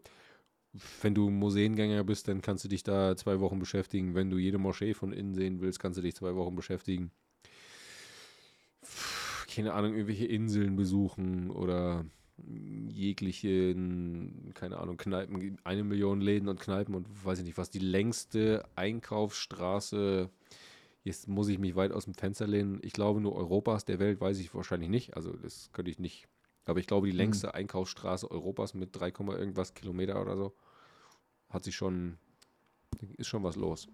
[1.01, 4.13] wenn du Museengänger bist, dann kannst du dich da zwei Wochen beschäftigen.
[4.13, 7.11] Wenn du jede Moschee von innen sehen willst, kannst du dich zwei Wochen beschäftigen.
[9.53, 12.05] Keine Ahnung, irgendwelche Inseln besuchen oder
[12.47, 13.73] jegliche,
[14.53, 18.63] keine Ahnung, Kneipen, eine Million Läden und Kneipen und weiß ich nicht was, die längste
[18.75, 20.29] Einkaufsstraße,
[21.03, 24.21] jetzt muss ich mich weit aus dem Fenster lehnen, ich glaube nur Europas, der Welt
[24.21, 26.27] weiß ich wahrscheinlich nicht, also das könnte ich nicht,
[26.65, 30.53] aber ich glaube die längste Einkaufsstraße Europas mit 3, Komma irgendwas Kilometer oder so,
[31.49, 32.17] hat sich schon,
[33.17, 33.87] ist schon was los.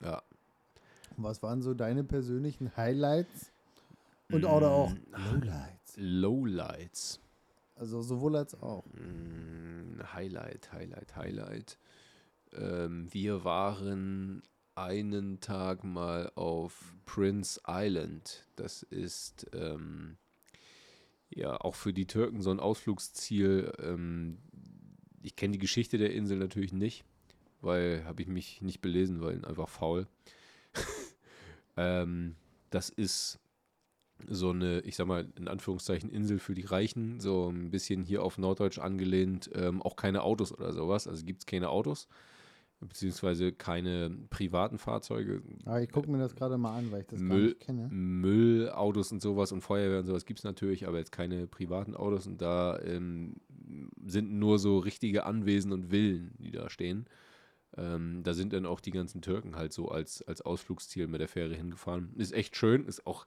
[0.00, 0.22] Ja.
[1.16, 3.51] Was waren so deine persönlichen Highlights?
[4.32, 4.98] Und oder auch Mm.
[5.10, 5.96] Lowlights.
[5.96, 7.20] Lowlights.
[7.76, 8.84] Also sowohl als auch.
[8.86, 11.78] Mm, Highlight, Highlight, Highlight.
[12.52, 14.42] Ähm, wir waren
[14.74, 18.46] einen Tag mal auf Prince Island.
[18.56, 20.16] Das ist ähm,
[21.28, 23.72] ja auch für die Türken so ein Ausflugsziel.
[23.78, 24.38] Ähm,
[25.22, 27.04] ich kenne die Geschichte der Insel natürlich nicht,
[27.60, 30.06] weil habe ich mich nicht belesen, weil einfach faul.
[31.76, 32.36] ähm,
[32.70, 33.38] das ist
[34.28, 38.22] so eine, ich sag mal, in Anführungszeichen Insel für die Reichen, so ein bisschen hier
[38.22, 42.08] auf Norddeutsch angelehnt, ähm, auch keine Autos oder sowas, also gibt es keine Autos,
[42.80, 47.20] beziehungsweise keine privaten Fahrzeuge, Aber ich gucke mir das gerade mal an, weil ich das
[47.20, 47.88] gar Müll- nicht kenne.
[47.90, 52.26] Müllautos und sowas und Feuerwehr und sowas gibt es natürlich, aber jetzt keine privaten Autos
[52.26, 53.36] und da ähm,
[54.04, 57.06] sind nur so richtige Anwesen und Villen, die da stehen.
[57.76, 61.28] Ähm, da sind dann auch die ganzen Türken halt so als, als Ausflugsziel mit der
[61.28, 62.12] Fähre hingefahren.
[62.16, 63.26] Ist echt schön, ist auch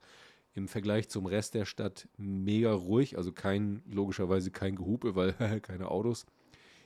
[0.56, 5.90] im Vergleich zum Rest der Stadt mega ruhig, also kein, logischerweise kein Gehupe, weil keine
[5.90, 6.24] Autos.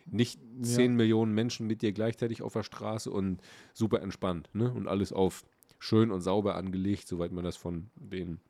[0.07, 0.65] Nicht Ja.
[0.65, 3.41] 10 Millionen Menschen mit dir gleichzeitig auf der Straße und
[3.73, 4.73] super entspannt, ne?
[4.73, 5.45] Und alles auf
[5.79, 8.41] schön und sauber angelegt, soweit man das von den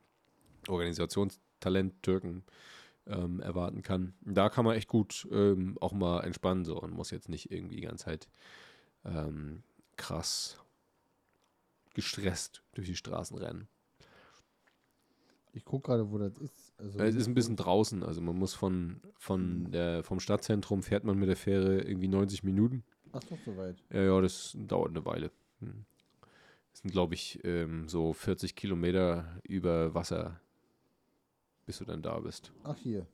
[0.68, 2.44] Organisationstalent Türken
[3.06, 4.14] ähm, erwarten kann.
[4.22, 7.76] Da kann man echt gut ähm, auch mal entspannen so und muss jetzt nicht irgendwie
[7.76, 8.28] die ganze Zeit
[9.04, 9.62] ähm,
[9.96, 10.58] krass
[11.92, 13.68] gestresst durch die Straßen rennen.
[15.52, 16.72] Ich gucke gerade, wo das ist.
[16.78, 21.04] Also Es ist ein bisschen draußen, also man muss von, von der, vom Stadtzentrum fährt
[21.04, 22.84] man mit der Fähre irgendwie 90 Minuten.
[23.12, 23.76] Ach doch, soweit.
[23.92, 25.30] Ja, ja, das dauert eine Weile.
[25.60, 25.84] Hm.
[26.70, 30.40] Das sind, glaube ich, ähm, so 40 Kilometer über Wasser,
[31.66, 32.52] bis du dann da bist.
[32.62, 33.06] Ach hier.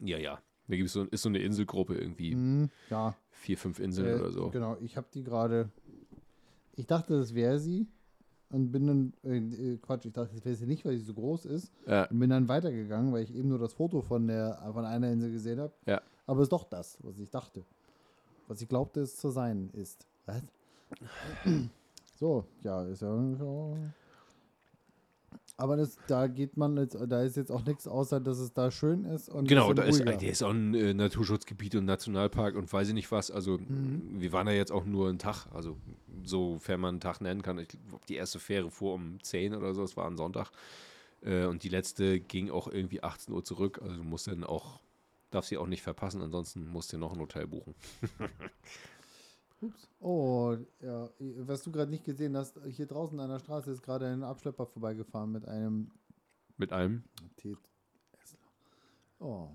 [0.00, 0.42] Ja, ja.
[0.66, 2.32] Da gibt's so, ist so eine Inselgruppe irgendwie.
[2.32, 3.16] Hm, ja.
[3.30, 4.50] Vier, fünf Inseln Äh, oder so.
[4.50, 5.70] Genau, ich habe die gerade.
[6.76, 7.86] Ich dachte, das wäre sie.
[8.50, 9.12] Und bin dann.
[9.24, 11.72] Äh, äh, Quatsch, ich dachte, wäre sie nicht, weil sie so groß ist.
[11.86, 15.10] Ja, Und bin dann weitergegangen, weil ich eben nur das Foto von, der, von einer
[15.10, 15.72] Insel gesehen habe.
[15.86, 16.00] Ja.
[16.26, 17.64] Aber es ist doch das, was ich dachte.
[18.46, 20.06] Was ich glaubte, es zu sein ist.
[20.26, 20.42] Was?
[22.18, 23.14] So, ja, ist ja.
[25.60, 28.70] Aber das, da geht man jetzt, da ist jetzt auch nichts außer, dass es da
[28.70, 32.72] schön ist und genau, da ist, der ist auch ein äh, Naturschutzgebiet und Nationalpark und
[32.72, 33.32] weiß ich nicht was.
[33.32, 34.20] Also, Mhm.
[34.20, 35.76] wir waren da jetzt auch nur einen Tag, also
[36.24, 37.58] sofern man einen Tag nennen kann.
[37.58, 40.52] Ich glaube, die erste Fähre fuhr um 10 oder so, es war ein Sonntag.
[41.22, 43.80] Äh, und die letzte ging auch irgendwie 18 Uhr zurück.
[43.82, 44.78] Also, du musst dann auch,
[45.32, 47.74] darfst sie auch nicht verpassen, ansonsten musst du noch ein Hotel buchen.
[49.60, 49.88] Ups.
[50.00, 51.10] Oh, ja.
[51.18, 54.66] Was du gerade nicht gesehen hast, hier draußen an der Straße ist gerade ein Abschlepper
[54.66, 55.90] vorbeigefahren mit einem
[56.56, 57.02] Mit einem.
[57.36, 57.56] T.
[58.12, 58.38] Tesla.
[59.18, 59.48] Oh.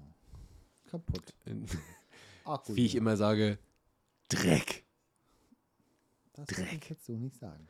[0.86, 1.34] Kaputt.
[2.46, 2.76] Akku.
[2.76, 3.58] Wie ich immer sage,
[4.30, 4.84] Dreck.
[6.34, 6.70] Das Dreck.
[6.70, 6.89] Dreck.
[6.89, 7.68] hättest du nicht sagen.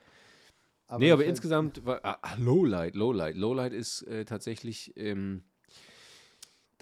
[0.97, 3.35] nee, aber ich- insgesamt war ah, Lowlight, Lowlight.
[3.35, 5.43] Lowlight ist äh, tatsächlich, ähm,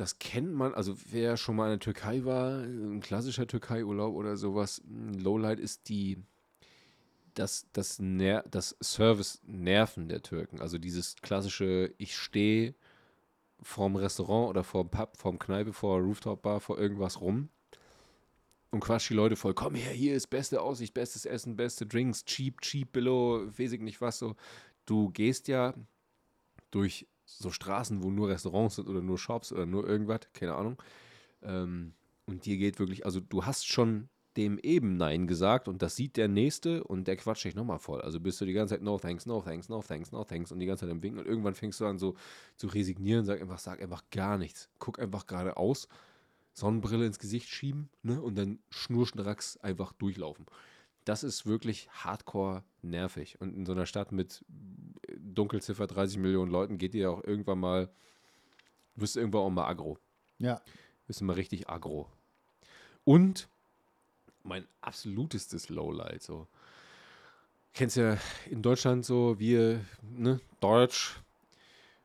[0.02, 4.36] das kennt man, also wer schon mal in der Türkei war, ein klassischer Türkei-Urlaub oder
[4.36, 6.18] sowas, Lowlight ist die,
[7.36, 10.60] das, das, Ner das Service-Nerven der Türken.
[10.60, 12.74] Also dieses klassische, ich stehe
[13.62, 17.50] vorm Restaurant oder vorm Pub, vorm Kneipe, vor Rooftop-Bar, vor irgendwas rum
[18.72, 22.26] und quatsch die Leute voll, komm her, hier ist beste Aussicht, bestes Essen, beste Drinks,
[22.26, 24.36] cheap, cheap, below, weiß ich nicht was so.
[24.88, 25.76] Du gehst ja
[26.72, 27.06] durch
[27.38, 30.82] so Straßen, wo nur Restaurants sind oder nur Shops oder nur irgendwas, keine Ahnung.
[31.42, 31.94] Ähm,
[32.26, 36.16] und dir geht wirklich, also du hast schon dem eben Nein gesagt und das sieht
[36.16, 38.02] der Nächste und der quatscht dich nochmal voll.
[38.02, 40.60] Also bist du die ganze Zeit no thanks, no thanks, no thanks, no thanks und
[40.60, 42.16] die ganze Zeit im Winken und irgendwann fängst du an so
[42.56, 44.70] zu resignieren, sag einfach, sag einfach gar nichts.
[44.80, 45.88] Guck einfach geradeaus,
[46.54, 50.46] Sonnenbrille ins Gesicht schieben ne, und dann schnurstracks einfach durchlaufen.
[51.06, 53.40] Das ist wirklich hardcore nervig.
[53.40, 54.46] Und in so einer Stadt mit
[55.08, 57.90] äh, Dunkelziffer 30 Millionen Leuten geht dir ja auch irgendwann mal,
[58.96, 59.98] wirst du irgendwann auch mal aggro.
[60.38, 60.62] Ja.
[61.08, 62.10] Wirst du mal richtig aggro.
[63.04, 63.50] Und
[64.44, 66.48] mein absolutestes Lowlight, so.
[67.74, 68.18] Kennst ja
[68.50, 71.20] in Deutschland so, wir, ne, Deutsch,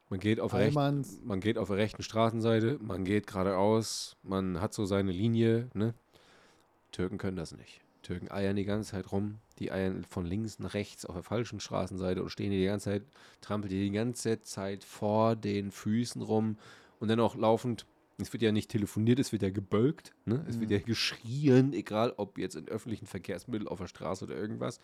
[0.09, 1.20] man geht auf rechts Allmanns.
[1.24, 5.94] man geht auf der rechten Straßenseite, man geht geradeaus, man hat so seine Linie, ne?
[6.92, 7.80] Türken können das nicht.
[8.06, 11.60] Türken eiern die ganze Zeit rum, die eiern von links nach rechts auf der falschen
[11.60, 13.02] Straßenseite und stehen die, die ganze Zeit,
[13.40, 16.56] trampelt die die ganze Zeit vor den Füßen rum
[17.00, 17.84] und dann auch laufend,
[18.18, 20.44] es wird ja nicht telefoniert, es wird ja gebölkt, ne?
[20.48, 24.78] Es wird ja geschrien, egal ob jetzt in öffentlichen Verkehrsmitteln, auf der Straße oder irgendwas.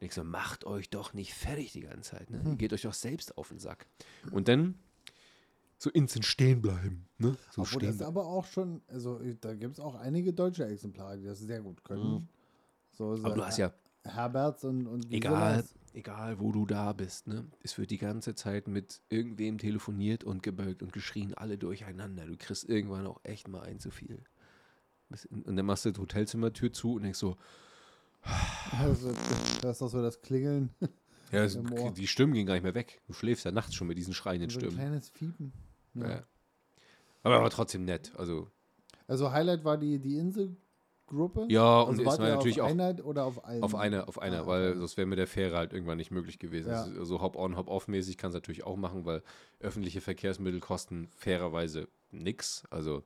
[0.00, 2.42] Und ich so, macht euch doch nicht fertig die ganze Zeit, ne?
[2.44, 3.86] Ihr geht euch doch selbst auf den Sack.
[4.30, 4.74] Und dann
[5.78, 7.06] so instant stehen bleiben.
[7.18, 7.36] Ne?
[7.50, 11.18] So Obwohl stehen das aber auch schon, also da gibt es auch einige deutsche Exemplare,
[11.18, 12.02] die das sehr gut können.
[12.02, 12.22] So,
[12.96, 13.24] so Mhm.
[13.24, 13.72] Aber du hast ja,
[14.04, 17.44] Herberts und, und egal, egal wo du da bist, ne?
[17.62, 22.24] es wird die ganze Zeit mit irgendwem telefoniert und gebölkt und geschrien, alle durcheinander.
[22.26, 24.22] Du kriegst irgendwann auch echt mal ein zu viel.
[25.30, 27.36] Und dann machst du die Hotelzimmertür zu und denkst so,
[28.80, 29.12] Also,
[29.62, 30.70] da ist doch so das Klingeln.
[31.32, 31.58] ja, es-
[31.94, 33.00] die Stimmen gehen gar nicht mehr weg.
[33.06, 34.76] Du schläfst ja nachts schon mit diesen schreienden so ein Stimmen.
[34.76, 35.52] kleines Fiepen.
[35.94, 36.08] Ja.
[36.10, 36.22] Ja.
[37.22, 38.12] Aber, aber trotzdem nett.
[38.16, 38.50] Also,
[39.06, 40.16] Also Highlight war die, die
[41.08, 41.46] Inselgruppe.
[41.48, 43.62] ja, und also es wart war ihr natürlich auf auch einer oder auf allen?
[43.62, 44.78] Auf einer, auf einer, Ah, weil okay.
[44.78, 46.70] sonst wäre mit der Fähre halt irgendwann nicht möglich gewesen.
[46.70, 46.84] Ja.
[46.84, 49.22] Ist So Hop-on, Hop-off-mäßig kann es natürlich auch machen, weil
[49.60, 52.64] öffentliche Verkehrsmittel kosten fairerweise nix.
[52.70, 53.04] Also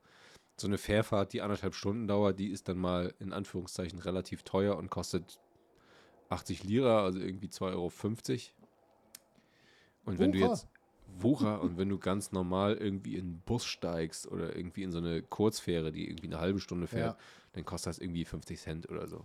[0.59, 4.77] so eine Fährfahrt, die anderthalb Stunden dauert, die ist dann mal in Anführungszeichen relativ teuer
[4.77, 5.39] und kostet
[6.29, 7.91] 80 Lira, also irgendwie 2,50 Euro.
[10.05, 10.51] Und wenn du Wucher.
[10.51, 10.69] jetzt
[11.19, 14.99] Wucher und wenn du ganz normal irgendwie in einen Bus steigst oder irgendwie in so
[14.99, 17.25] eine Kurzfähre, die irgendwie eine halbe Stunde fährt, Ja.
[17.53, 19.25] Dann kostet das irgendwie 50 Cent oder so.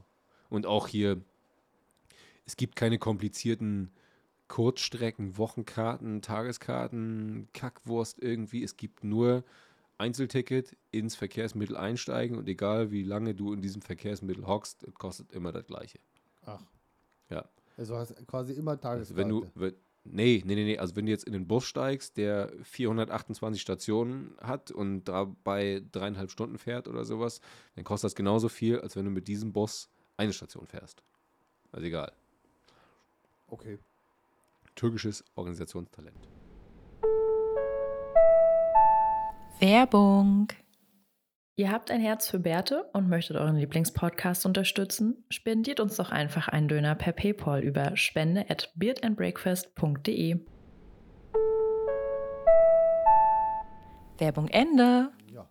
[0.50, 1.22] Und auch hier,
[2.46, 3.92] es gibt keine komplizierten
[4.48, 8.64] Kurzstrecken, Wochenkarten, Tageskarten, Kackwurst irgendwie.
[8.64, 9.44] Es gibt nur
[9.98, 15.32] Einzelticket, ins Verkehrsmittel einsteigen und egal wie lange du in diesem Verkehrsmittel hockst, es kostet
[15.32, 16.00] immer das Gleiche.
[16.46, 16.62] Ach.
[17.30, 17.48] Ja.
[17.78, 19.18] Also hast quasi immer Also Tageskarte.
[19.18, 19.74] wenn du, wenn,
[20.06, 24.36] nee, nee, nee, nee, also wenn du jetzt in den Bus steigst, der 428 Stationen
[24.42, 27.42] hat und dabei dreieinhalb Stunden fährt oder sowas,
[27.76, 31.04] dann kostet das genauso viel, als wenn du mit diesem Bus eine Station fährst.
[31.72, 32.12] Also egal.
[33.48, 33.80] Okay.
[34.76, 36.18] Türkisches Organisationstalent.
[39.60, 40.48] Werbung.
[41.58, 45.24] Ihr habt ein Herz für Bärte und möchtet euren Lieblingspodcast unterstützen?
[45.30, 50.42] Spendiert uns doch einfach einen Döner per PayPal über spende at beardandbreakfast.de.
[54.18, 55.12] Werbung Ende.
[55.34, 55.48] Ja.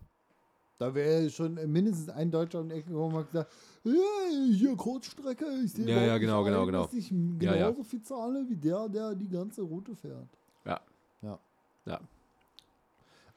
[0.77, 3.51] Da wäre schon mindestens ein Deutscher um die Ecke gekommen und hat gesagt,
[3.83, 6.83] ja, hier Kurzstrecke, ich sehe Ja, ja, genau, genau, genau.
[6.83, 7.69] dass ich Ja, ja.
[7.69, 10.29] genauso viel zahle wie der, der die ganze Route fährt.
[10.65, 10.79] Ja.
[11.23, 11.39] Ja.
[11.85, 11.99] Ja.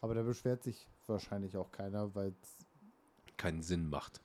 [0.01, 2.58] Aber da beschwert sich wahrscheinlich auch keiner, weil es
[3.39, 4.21] Keinen Sinn macht.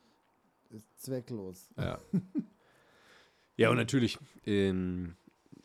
[0.69, 1.69] ist zwecklos.
[1.77, 1.99] Ja.
[3.55, 5.15] ja, und natürlich, ähm,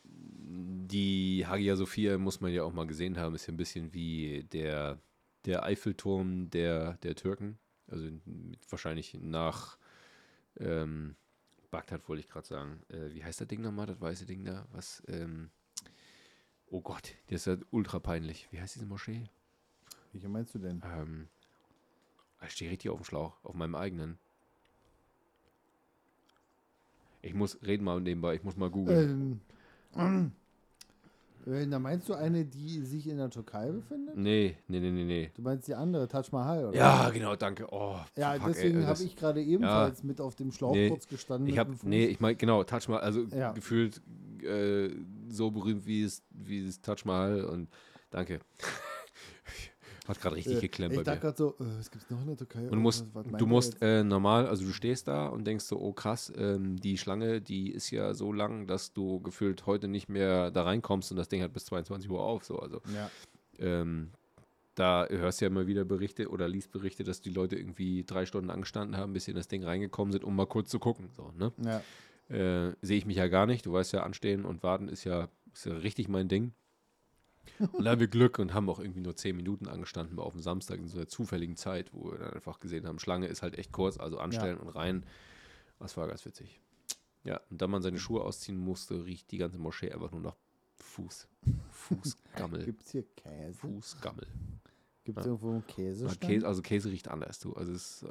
[0.04, 4.44] die Hagia Sophia muss man ja auch mal gesehen haben, ist ja ein bisschen wie
[4.44, 5.00] der,
[5.44, 7.58] der Eiffelturm der, der Türken.
[7.88, 8.08] Also
[8.68, 9.78] wahrscheinlich nach
[10.60, 11.16] ähm,
[11.70, 12.82] Bagdad wollte ich gerade sagen.
[12.88, 14.66] Äh, wie heißt das Ding nochmal, das weiße Ding da?
[14.72, 15.50] Was, ähm,
[16.66, 18.48] oh Gott, der ist ja ultra peinlich.
[18.50, 19.24] Wie heißt diese Moschee?
[20.12, 20.82] Welche meinst du denn?
[20.84, 21.28] Ähm,
[22.46, 24.18] ich stehe richtig auf dem Schlauch, auf meinem eigenen.
[27.20, 29.40] Ich muss, reden mal nebenbei, ich muss mal googeln.
[29.96, 30.32] Ähm,
[31.46, 34.16] äh, da meinst du eine, die sich in der Türkei befindet?
[34.16, 35.30] nee, nee, nee, nee, nee.
[35.34, 36.76] Du meinst die andere, Taj Mahal, oder?
[36.76, 37.66] Ja, genau, danke.
[37.72, 41.48] Oh, Ja, fuck, deswegen habe ich gerade ebenfalls mit auf dem Schlauch Nee, kurz gestanden.
[41.48, 41.82] Ich Fuß.
[41.84, 43.52] nee, ich meine, genau, Taj Mahal, also Ja.
[43.52, 44.00] gefühlt
[44.42, 44.90] äh,
[45.28, 47.68] so berühmt wie es, wie es Taj Mahal und
[48.10, 48.40] danke.
[50.08, 51.20] Hat gerade richtig Äh, geklemmt Ich bei dachte mir.
[51.20, 52.64] gerade so, äh, es gibt noch in der Türkei.
[52.64, 55.78] Und du musst, meint du musst äh, normal, also du stehst da und denkst so,
[55.78, 60.08] oh krass, ähm, die Schlange, die ist ja so lang, dass du gefühlt heute nicht
[60.08, 62.44] mehr da reinkommst und das Ding hat bis 22 Uhr auf.
[62.44, 63.10] So, also ja.
[63.58, 64.10] ähm,
[64.74, 68.24] da hörst du ja immer wieder Berichte oder liest Berichte, dass die Leute irgendwie drei
[68.26, 71.10] Stunden angestanden haben, bis sie in das Ding reingekommen sind, um mal kurz zu gucken.
[71.16, 71.52] So, ne?
[71.64, 71.82] Ja.
[72.34, 73.66] Äh, Sehe ich mich ja gar nicht.
[73.66, 76.52] Du weißt ja, anstehen und warten ist ja, ist ja richtig mein Ding.
[77.72, 80.42] Und da haben wir Glück und haben auch irgendwie nur zehn Minuten angestanden auf dem
[80.42, 83.58] Samstag in so einer zufälligen Zeit, wo wir dann einfach gesehen haben, Schlange ist halt
[83.58, 85.04] echt kurz, also anstellen und rein.
[85.78, 86.60] Das war ganz witzig.
[87.24, 90.36] Ja, und da man seine Schuhe ausziehen musste, riecht die ganze Moschee einfach nur nach
[90.76, 91.28] Fuß.
[91.70, 92.64] Fußgammel.
[92.64, 93.54] Gibt es hier Käse?
[93.54, 94.26] Fußgammel.
[95.04, 95.30] Gibt es Ja.
[95.32, 96.20] irgendwo einen Ja, Käsestand?
[96.20, 97.52] Käse, also Käse riecht anders, du.
[97.54, 98.10] Also es ist, äh,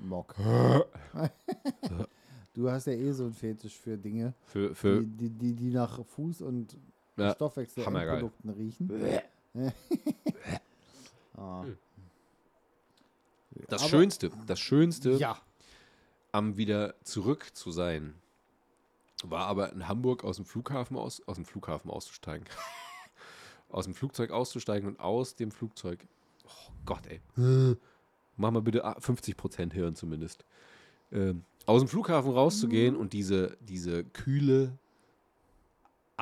[0.00, 0.34] Mock.
[2.54, 5.70] du hast ja eh so einen Fetisch für Dinge, für, für die, die, die, die
[5.70, 6.76] nach Fuß- und
[7.16, 8.90] Ja, Stoffwechselprodukten riechen.
[11.36, 11.64] ah.
[13.68, 15.38] das Aber- Schönste, das Schönste Ja.
[16.32, 18.14] am wieder zurück zu sein,
[19.24, 22.46] war aber in Hamburg aus dem Flughafen aus, aus dem Flughafen auszusteigen.
[23.68, 26.06] aus dem Flugzeug auszusteigen und aus dem Flugzeug.
[26.44, 27.20] Oh Gott, ey.
[28.36, 30.44] Mach mal bitte ah, 50% Hirn zumindest.
[31.12, 34.76] Ähm, aus dem Flughafen rauszugehen und diese, diese kühle,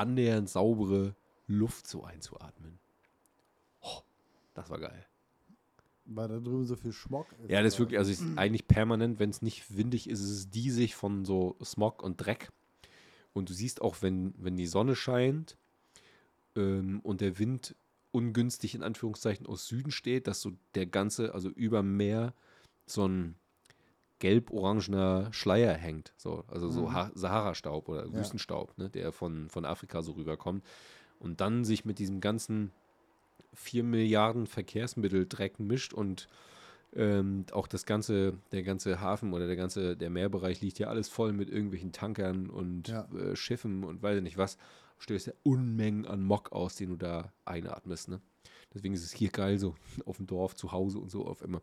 [0.01, 1.15] annähernd saubere
[1.47, 2.79] Luft so einzuatmen.
[3.83, 4.01] Oh,
[4.55, 5.07] das war geil.
[6.07, 7.51] Weil da drüben so viel Schmuck ist.
[7.51, 10.51] Ja, das ist wirklich, also ist eigentlich permanent, wenn es nicht windig ist, ist es
[10.51, 12.51] diesig von so Smog und Dreck.
[13.33, 15.57] Und du siehst auch, wenn, wenn die Sonne scheint
[16.57, 17.77] ähm, und der Wind
[18.11, 22.35] ungünstig in Anführungszeichen aus Süden steht, dass so der ganze, also über Meer
[22.87, 23.37] so ein
[24.21, 26.13] gelb-orangener Schleier hängt.
[26.17, 26.95] So, also so Mhm.
[26.95, 28.13] Ha- Sahara-Staub oder Ja.
[28.15, 30.65] Wüstenstaub, ne, der von, von Afrika so rüberkommt.
[31.19, 32.71] Und dann sich mit diesem ganzen
[33.55, 36.29] 4 Milliarden Verkehrsmittel-Dreck mischt und
[36.95, 41.09] ähm, auch das ganze, der ganze Hafen oder der ganze, der Meerbereich liegt ja alles
[41.09, 43.07] voll mit irgendwelchen Tankern und Ja.
[43.15, 44.57] äh, Schiffen und weiß ich nicht was.
[44.99, 48.21] Stößt ja Unmengen an Mock aus, den du da einatmest, ne?
[48.75, 49.75] Deswegen ist es hier geil, so
[50.07, 51.61] auf dem Dorf, zu Hause und so auf immer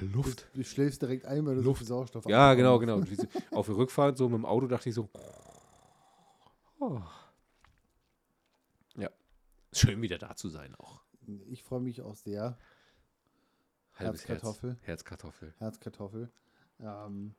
[0.00, 0.46] Luft.
[0.54, 1.66] Du schläfst direkt ein, weil du Luft.
[1.66, 3.02] so viel Sauerstoff Ja, genau, genau.
[3.52, 5.08] Auf der Rückfahrt so mit dem Auto dachte ich so,
[6.78, 7.00] oh.
[8.96, 9.10] ja,
[9.72, 11.02] schön wieder da zu sein auch.
[11.48, 12.58] Ich freue mich auch sehr.
[13.94, 14.70] Halbes Herzkartoffel.
[14.70, 15.54] Herz, Herzkartoffel.
[15.58, 16.30] Herzkartoffel.
[16.80, 17.34] Ähm,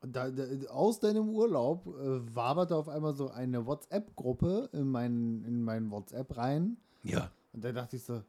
[0.00, 5.62] da, da, aus deinem Urlaub äh, waberte auf einmal so eine WhatsApp-Gruppe in meinen in
[5.62, 6.78] meinen WhatsApp rein.
[7.02, 7.30] Ja.
[7.52, 8.22] Und da dachte ich so,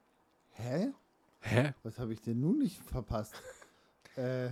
[0.52, 0.92] hä?
[1.46, 1.74] Hä?
[1.84, 3.36] Was habe ich denn nun nicht verpasst?
[4.16, 4.50] äh,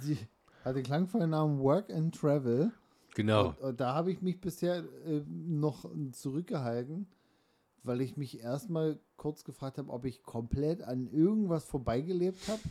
[0.00, 0.16] sie
[0.64, 2.72] hat den Namen Work and Travel.
[3.14, 3.48] Genau.
[3.48, 7.06] Und, und da habe ich mich bisher äh, noch zurückgehalten,
[7.82, 12.62] weil ich mich erstmal kurz gefragt habe, ob ich komplett an irgendwas vorbeigelebt habe.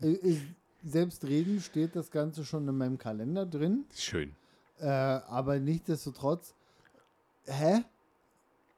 [0.00, 0.40] äh, äh,
[0.84, 4.36] selbstredend steht das Ganze schon in meinem Kalender drin, Schön.
[4.78, 6.54] äh, aber nichtsdestotrotz,
[7.46, 7.82] hä?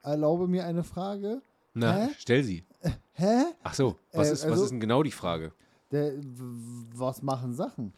[0.03, 1.43] Erlaube mir eine Frage.
[1.74, 2.09] Na, Hä?
[2.18, 2.64] stell sie.
[3.12, 3.44] Hä?
[3.62, 5.52] Ach so, was, Äh, ist, was also- ist denn genau die Frage?
[5.90, 7.92] Der, w- was machen Sachen?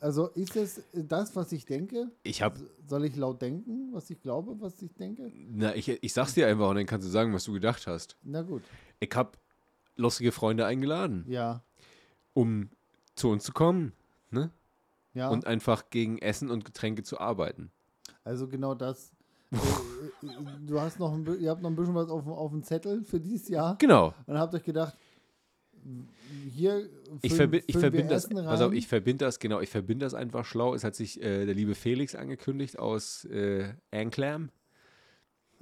[0.00, 2.10] Also ist es das, was ich denke?
[2.22, 5.30] Ich hab, Soll ich laut denken, was ich glaube, was ich denke?
[5.50, 8.16] na, ich, ich sag's dir einfach und dann kannst du sagen, was du gedacht hast.
[8.22, 8.62] Na gut,
[8.98, 9.36] Ich hab
[9.96, 11.62] lustige Freunde eingeladen, ja,
[12.32, 12.70] um
[13.14, 13.92] zu uns zu kommen,
[14.30, 14.50] ne?
[15.12, 15.28] ja.
[15.28, 17.70] Und einfach gegen Essen und Getränke zu arbeiten.
[18.24, 19.12] also genau das.
[19.52, 19.56] Äh,
[20.26, 20.30] äh,
[20.66, 23.04] du hast noch ein, ihr habt noch ein bisschen was auf, dem- auf dem Zettel
[23.04, 24.14] für dieses Jahr Genau.
[24.26, 24.96] und habt euch gedacht,
[26.52, 26.88] hier
[27.22, 28.72] Ich, verbi ich verbinde das, rein.
[28.74, 30.74] ich verbinde das, genau, ich verbinde das einfach schlau.
[30.74, 34.50] Es hat sich äh, der liebe Felix angekündigt aus äh, Anklam.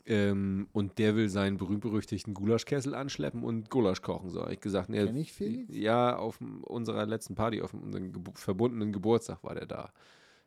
[0.06, 4.30] Ähm, und der will seinen berühmt-berüchtigten Gulaschkessel anschleppen und Gulasch kochen.
[4.30, 5.68] So habe ich gesagt, nee, Kenn ich Felix?
[5.74, 9.92] ja, auf unserer letzten Party, auf unserem Gebu verbundenen Geburtstag war der da.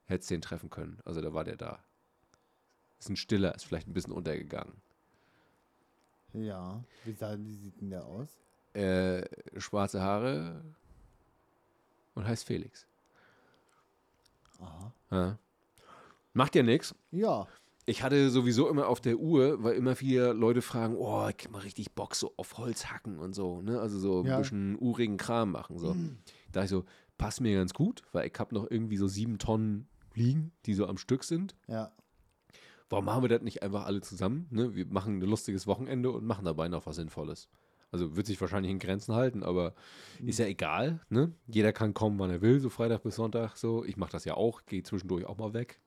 [0.06, 0.98] Hättest den treffen können.
[1.06, 1.80] Also da war der da.
[3.02, 4.74] Ist ein Stiller, ist vielleicht ein bisschen untergegangen.
[6.34, 8.30] Ja, wie, sah, wie sieht denn der aus?
[8.74, 9.24] Äh,
[9.60, 10.64] schwarze Haare
[12.14, 12.86] und heißt Felix.
[14.60, 14.94] Aha.
[15.10, 15.38] Ja.
[16.34, 16.94] Macht ja nichts.
[17.10, 17.48] Ja,
[17.88, 21.52] Ich hatte sowieso immer auf der Uhr, weil immer viele Leute fragen, oh, ich hab
[21.52, 23.80] mal richtig Bock so auf Holz hacken und so, ne?
[23.82, 24.36] Also so Ja.
[24.36, 25.80] ein bisschen urigen Kram machen.
[25.80, 25.96] So.
[26.52, 26.86] Da ich so,
[27.18, 30.86] passt mir ganz gut, weil ich habe noch irgendwie so sieben Tonnen liegen, die so
[30.86, 31.56] am Stück sind.
[31.68, 31.92] ja.
[32.92, 34.48] Warum machen wir das nicht einfach alle zusammen?
[34.50, 34.76] Ne?
[34.76, 37.48] Wir machen ein lustiges Wochenende und machen dabei noch was Sinnvolles.
[37.92, 39.74] Also wird sich wahrscheinlich in Grenzen halten, aber
[40.26, 41.02] ist ja egal.
[41.10, 41.34] Ne?
[41.48, 43.58] Jeder kann kommen, wann er will, so Freitag bis Sonntag.
[43.58, 45.80] So, ich mache das ja auch, gehe zwischendurch auch mal weg,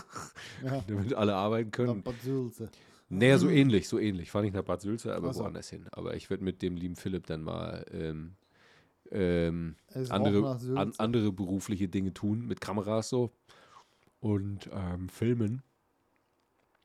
[0.64, 0.82] ja.
[0.86, 2.02] damit alle arbeiten können.
[2.02, 2.70] Bad Sülze.
[3.10, 4.30] Naja, so ähnlich, so ähnlich.
[4.30, 5.44] Fahre nicht nach Bad Sülze, aber Ach so.
[5.44, 5.86] woanders hin.
[5.92, 8.36] Aber ich werde mit dem lieben Philipp dann mal ähm,
[9.10, 9.76] ähm,
[10.08, 13.30] andere, nach an, andere berufliche Dinge tun, mit Kameras so
[14.20, 15.62] und ähm, filmen.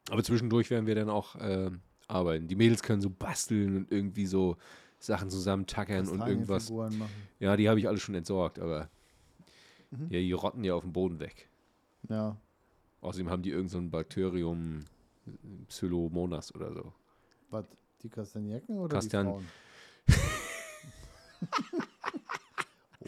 [0.09, 2.47] Aber zwischendurch werden wir dann auch ähm, arbeiten.
[2.47, 4.55] Die Mädels können so basteln und irgendwie so
[4.99, 6.69] Sachen zusammentackern und irgendwas.
[6.71, 7.01] Machen.
[7.39, 8.89] Ja, die habe ich alle schon entsorgt, aber
[9.89, 10.07] Mhm.
[10.09, 11.47] ja, die rotten ja auf dem Boden weg.
[12.09, 12.35] Ja.
[12.99, 14.83] Außerdem haben die irgend so ein Bakterium
[15.25, 15.31] äh,
[15.67, 16.91] Pseudomonas oder so.
[17.51, 17.65] Was?
[18.03, 19.25] Die Kastagnetten oder Kastan-
[20.07, 20.21] die Frauen?
[23.01, 23.07] oh.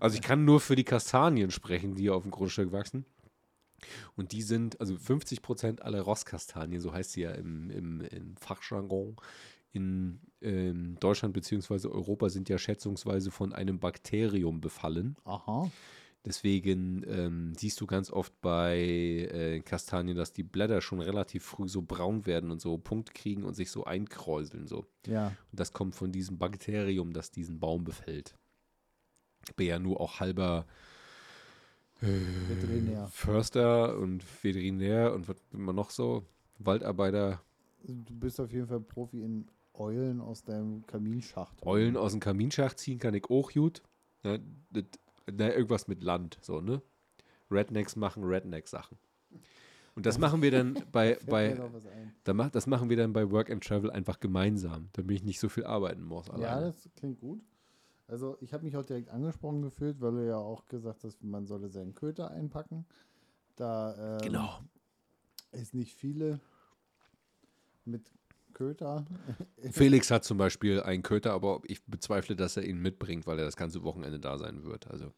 [0.00, 3.06] Also ich kann nur für die Kastanien sprechen, die hier auf dem Grundstück wachsen.
[4.16, 8.36] Und die sind, also 50 Prozent aller Rosskastanien, so heißt sie ja im, im, im
[8.36, 9.16] Fachjargon,
[9.72, 11.88] in ähm, Deutschland bzw.
[11.88, 15.16] Europa sind ja schätzungsweise von einem Bakterium befallen.
[15.24, 15.70] Aha.
[16.24, 21.68] Deswegen ähm, siehst du ganz oft bei äh, Kastanien, dass die Blätter schon relativ früh
[21.68, 24.66] so braun werden und so Punkt kriegen und sich so einkräuseln.
[24.66, 24.86] So.
[25.06, 25.28] Ja.
[25.28, 28.34] Und das kommt von diesem Bakterium, das diesen Baum befällt.
[29.56, 30.66] Bin ja nur auch halber
[32.02, 32.06] äh,
[32.48, 33.08] Veterinär.
[33.08, 36.24] Förster und Veterinär und was immer noch so,
[36.58, 37.40] Waldarbeiter,
[37.84, 41.64] Du bist auf jeden Fall Profi in Eulen aus deinem Kaminschacht.
[41.64, 43.82] Eulen aus dem Kaminschacht ziehen kann ich auch gut.
[44.22, 44.40] Das,
[45.30, 46.82] ne, irgendwas mit Land, so, ne?
[47.50, 48.98] Rednecks machen Redneck-Sachen.
[49.94, 51.58] Und das machen wir dann bei, bei
[52.24, 55.40] da macht, das machen wir dann bei Work and Travel einfach gemeinsam, damit ich nicht
[55.40, 56.26] so viel arbeiten muss.
[56.26, 56.66] Ja, alleine.
[56.66, 57.40] das klingt gut.
[58.08, 61.46] Also ich habe mich auch direkt angesprochen gefühlt, weil du ja auch gesagt hast, man
[61.46, 62.86] solle seinen Köter einpacken.
[63.54, 64.60] Da ähm, genau.
[65.52, 66.40] ist nicht viele
[67.84, 68.10] mit
[68.54, 69.04] Köter.
[69.70, 73.44] Felix hat zum Beispiel einen Köter, aber ich bezweifle, dass er ihn mitbringt, weil er
[73.44, 74.86] das ganze Wochenende da sein wird.
[74.88, 75.12] Also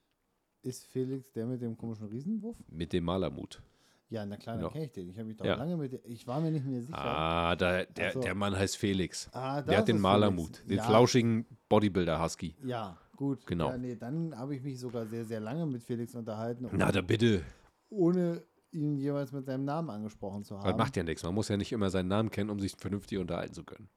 [0.62, 2.56] Ist Felix der mit dem komischen Riesenwurf?
[2.68, 3.62] mit dem Malermut.
[4.10, 4.66] Ja, na klar, Genau.
[4.68, 5.08] dann kenne ich den.
[5.08, 5.54] Ich habe mich doch Ja.
[5.54, 6.98] lange mit Ich war mir nicht mehr sicher.
[6.98, 8.20] Ah, da, der, Ach so.
[8.20, 9.28] der Mann heißt Felix.
[9.32, 12.56] Ah, Der hat den Malermut, den ja, flauschigen Bodybuilder-Husky.
[12.64, 13.46] Ja, gut.
[13.46, 13.70] Genau.
[13.70, 17.00] Ja, nee, dann habe ich mich sogar sehr, sehr lange mit Felix unterhalten, Na, da
[17.02, 17.42] bitte.
[17.88, 18.42] ohne
[18.72, 20.64] ihn jeweils mit seinem Namen angesprochen zu haben.
[20.68, 21.22] Das macht ja nichts.
[21.22, 23.88] Man muss ja nicht immer seinen Namen kennen, um sich vernünftig unterhalten zu können.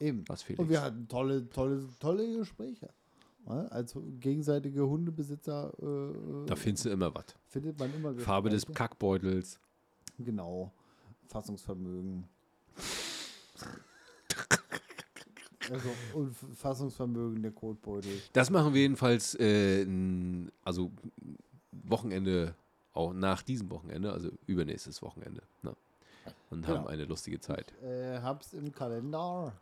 [0.00, 0.24] Eben.
[0.28, 0.60] Was Felix.
[0.60, 2.88] Und wir hatten tolle, tolle, tolle Gespräche.
[3.46, 7.24] Ja, als gegenseitige Hundebesitzer äh, da findest du immer was.
[7.46, 8.66] findet man immer Farbe des.
[8.66, 9.58] Kackbeutels.
[10.18, 10.72] Genau.
[11.28, 12.28] Fassungsvermögen.
[15.70, 18.10] also, und Fassungsvermögen der Kotbeutel.
[18.32, 19.86] Das machen wir jedenfalls, äh,
[20.64, 20.90] also
[21.72, 22.54] Wochenende,
[22.92, 25.42] auch nach diesem Wochenende, also übernächstes Wochenende.
[25.62, 25.74] Ne?
[26.50, 26.78] Und Genau.
[26.78, 27.72] haben eine lustige Zeit.
[27.82, 29.52] Äh, hab's im Kalender.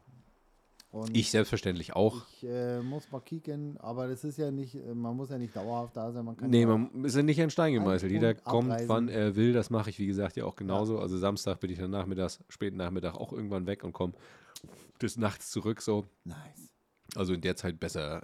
[0.97, 2.25] Und Ich selbstverständlich auch.
[2.37, 5.55] Ich äh, muss mal kicken, aber das ist ja nicht, äh, man muss ja nicht
[5.55, 6.25] dauerhaft da sein.
[6.25, 8.11] Man kann Nee, ja man ist ja nicht ein Stein gemeißelt.
[8.11, 8.89] Jeder kommt, abreisen.
[8.89, 9.53] wann er will.
[9.53, 10.99] Das mache ich, wie gesagt, ja auch genauso.
[10.99, 14.15] Also Samstag bin ich dann nachmittags, späten Nachmittag auch irgendwann weg und komme
[14.99, 15.83] bis nachts zurück.
[15.83, 16.07] So.
[16.25, 16.73] Nice.
[17.15, 18.23] Also in der Zeit besser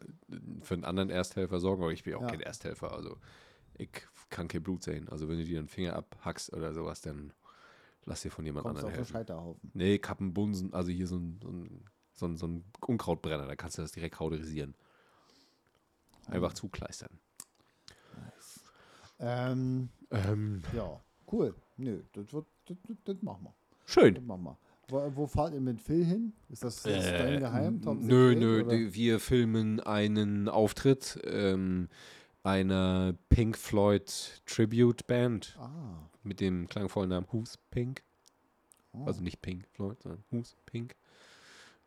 [0.63, 2.29] für einen anderen Ersthelfer sorgen, aber ich bin auch Ja.
[2.29, 2.93] kein Ersthelfer.
[2.93, 3.17] Also
[3.79, 3.91] ich
[4.31, 5.09] kann kein Blut sehen.
[5.09, 7.33] Also wenn du dir einen Finger abhackst oder sowas, dann
[8.05, 9.13] lass dir von jemand Kommst auf anderem den helfen.
[9.13, 9.71] Scheiterhaufen.
[9.75, 11.85] Nee, Kappenbunsen, also hier so ein, so ein,
[12.15, 14.75] so ein, so ein Unkrautbrenner, da kannst du das direkt kauderisieren.
[16.27, 17.19] Einfach zukleistern.
[19.19, 21.01] Ähm, Ähm, ja,
[21.33, 21.55] cool.
[21.79, 23.55] Nö, das, wird, das, das, machen wir.
[23.87, 24.15] schön.
[24.15, 24.59] Das machen wir.
[24.89, 26.33] Wo, wo fahrt ihr mit Phil hin?
[26.51, 27.81] Ist das, ist das dein Geheim?
[27.87, 28.73] Äh, nö, nö, oder?
[28.73, 31.89] wir filmen einen Auftritt ähm,
[32.43, 38.03] einer Pink Floyd Tribute Band Ah, mit dem klangvollen Namen Who's Pink.
[38.93, 39.05] Oh.
[39.07, 40.97] Also nicht Pink Floyd, sondern Who's Pink.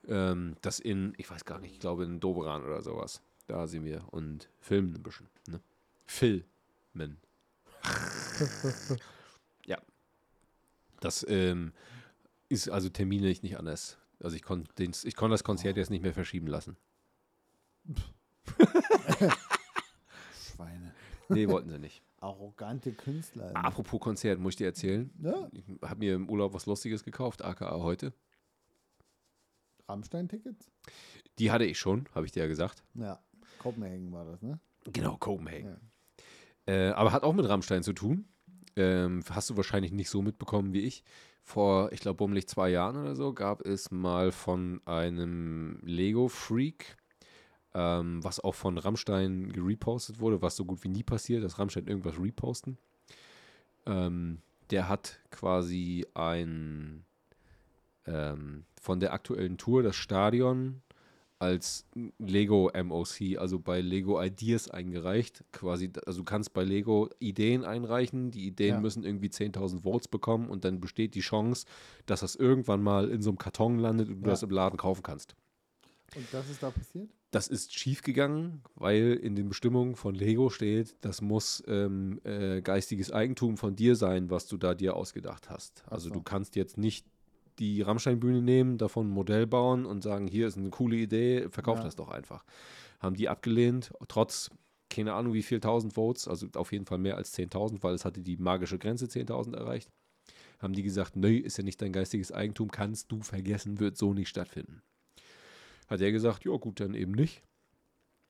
[0.08, 3.22] Ähm, das in, ich weiß gar nicht, ich glaube in Doberan oder sowas.
[3.48, 5.28] Da sind wir und filmen ein bisschen.
[5.48, 5.62] Ne?
[6.06, 7.18] Filmen.
[9.66, 9.78] ja.
[11.00, 11.74] Das ähm,
[12.50, 13.98] ist also Termine ich nicht anders.
[14.20, 16.78] Also ich konnte ich konnt das Konzert jetzt nicht mehr verschieben lassen.
[20.34, 20.94] Schweine.
[21.30, 22.02] Nee, wollten sie nicht.
[22.20, 23.50] Arrogante Künstler.
[23.50, 23.56] ey.
[23.56, 25.12] Apropos Konzert, muss ich dir erzählen.
[25.22, 28.14] Ja, Ich habe mir im Urlaub was Lustiges gekauft, aka heute.
[29.88, 30.72] Rammstein-Tickets?
[31.40, 32.84] Die hatte ich schon, habe ich dir ja gesagt.
[32.96, 33.20] Ja.
[33.60, 34.60] Kopenhagen war das, ne?
[34.92, 35.78] Genau, Copenhagen.
[36.68, 36.74] Ja.
[36.74, 38.26] Äh, aber hat auch mit Rammstein zu tun.
[38.76, 41.04] Ähm, hast du wahrscheinlich nicht so mitbekommen wie ich.
[41.44, 46.98] Vor, ich glaube, bummelig zwei Jahren oder so gab es mal von einem Lego-Freak,
[47.74, 51.88] ähm, was auch von Rammstein gerepostet wurde, was so gut wie nie passiert, dass Rammstein
[51.88, 52.78] irgendwas reposten.
[53.86, 54.40] Ähm,
[54.72, 57.06] der hat quasi ein
[58.06, 60.82] ähm, von der aktuellen Tour das Stadion
[61.38, 61.86] als
[62.18, 65.44] Lego MOC, also bei Lego Ideas eingereicht.
[65.52, 68.32] Quasi, also du kannst bei Lego Ideen einreichen.
[68.32, 68.82] Die Ideen Ja.
[68.82, 71.66] müssen irgendwie 10.000 Votes bekommen und dann besteht die Chance,
[72.06, 74.32] dass das irgendwann mal in so einem Karton landet und du Ja.
[74.32, 75.36] das im Laden kaufen kannst.
[76.16, 77.10] Und das ist da passiert?
[77.32, 83.12] Das ist schiefgegangen, weil in den Bestimmungen von Lego steht, das muss ähm, äh, geistiges
[83.12, 85.84] Eigentum von dir sein, was du da dir ausgedacht hast.
[85.88, 86.14] Also so.
[86.14, 87.06] du kannst jetzt nicht
[87.60, 91.80] die Rammstein-Bühne nehmen, davon ein Modell bauen und sagen, hier ist eine coole Idee, verkauf
[91.80, 91.84] Ja.
[91.84, 92.44] das doch einfach.
[93.00, 94.50] Haben die abgelehnt, trotz
[94.90, 98.06] keine Ahnung wie viel tausend Votes, also auf jeden Fall mehr als 10.000, weil es
[98.06, 99.90] hatte die magische Grenze 10.000 erreicht.
[100.60, 104.14] Haben die gesagt, nö, ist ja nicht dein geistiges Eigentum, kannst du vergessen, wird so
[104.14, 104.82] nicht stattfinden.
[105.88, 107.44] Hat er gesagt, ja gut, dann eben nicht.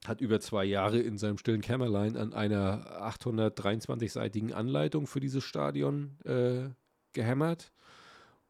[0.08, 6.18] Hat über zwei Jahre in seinem stillen Kämmerlein an einer 823-seitigen Anleitung für dieses Stadion
[6.26, 6.70] äh,
[7.14, 7.72] gehämmert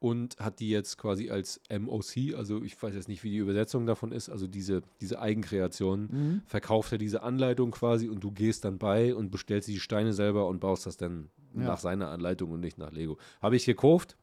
[0.06, 3.86] und hat die jetzt quasi als MOC, also ich weiß jetzt nicht, wie die Übersetzung
[3.86, 6.42] davon ist, also diese, diese Eigenkreation, Mhm.
[6.46, 10.46] verkauft er diese Anleitung quasi und du gehst dann bei und bestellst die Steine selber
[10.48, 11.62] und baust das dann Ja.
[11.68, 13.16] nach seiner Anleitung und nicht nach Lego.
[13.40, 14.16] Habe ich gekauft,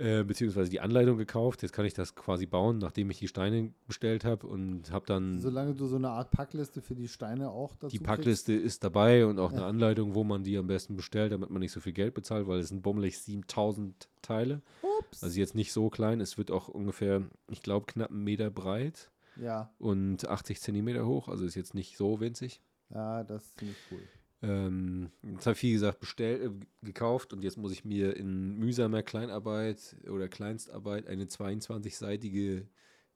[0.00, 1.62] äh, beziehungsweise die Anleitung gekauft.
[1.62, 5.38] Jetzt kann ich das quasi bauen, nachdem ich die Steine bestellt habe und habe dann
[5.38, 9.26] Solange du so eine Art Packliste für die Steine auch dazu die Packliste ist dabei
[9.26, 11.92] und auch eine Anleitung, wo man die am besten bestellt, damit man nicht so viel
[11.92, 14.62] Geld bezahlt, weil es sind bummelig 7000 Teile.
[14.80, 15.00] kriegst.
[15.00, 15.22] Ups.
[15.22, 16.20] Also jetzt nicht so klein.
[16.20, 21.28] Es wird auch ungefähr, ich glaube, knapp einen Meter breit ja, und 80 Zentimeter hoch.
[21.28, 22.62] Also ist jetzt nicht so winzig.
[22.90, 24.02] ja, das ist ziemlich cool.
[24.42, 26.50] Ähm, jetzt habe ich, wie gesagt, bestellt, äh,
[26.86, 32.66] gekauft und jetzt muss ich mir in mühsamer Kleinarbeit oder Kleinstarbeit eine 22-seitige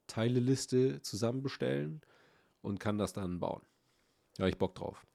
[0.07, 2.01] Teileliste zusammenbestellen
[2.61, 3.61] und kann das dann bauen.
[4.35, 5.05] Da habe ich Bock drauf.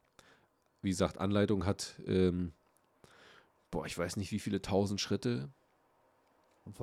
[0.82, 2.52] Wie gesagt, Anleitung hat, ähm,
[3.70, 5.48] boah, ich weiß nicht, wie viele tausend Schritte.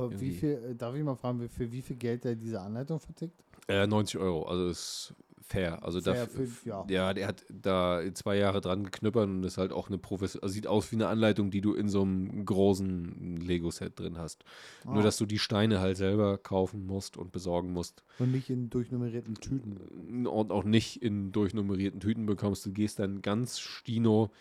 [0.10, 3.44] Wie viel, äh, darf ich mal fragen, für wie viel Geld der diese Anleitung vertickt?
[3.68, 5.14] Äh, 90 Euro, also ist
[5.48, 5.84] fair.
[5.84, 6.86] Also Fair dafür, für- ja.
[6.90, 10.54] ja, der hat da zwei Jahre dran geknüppert und ist halt auch eine Profession, also
[10.54, 14.44] sieht aus wie eine Anleitung, die du in so einem großen Lego-Set drin hast.
[14.86, 18.04] Nur, Ah, dass du die Steine halt selber kaufen musst und besorgen musst.
[18.20, 20.28] Und nicht in durchnummerierten Tüten.
[20.28, 22.66] Und auch nicht in durchnummerierten Tüten bekommst.
[22.66, 24.32] Du gehst dann ganz stino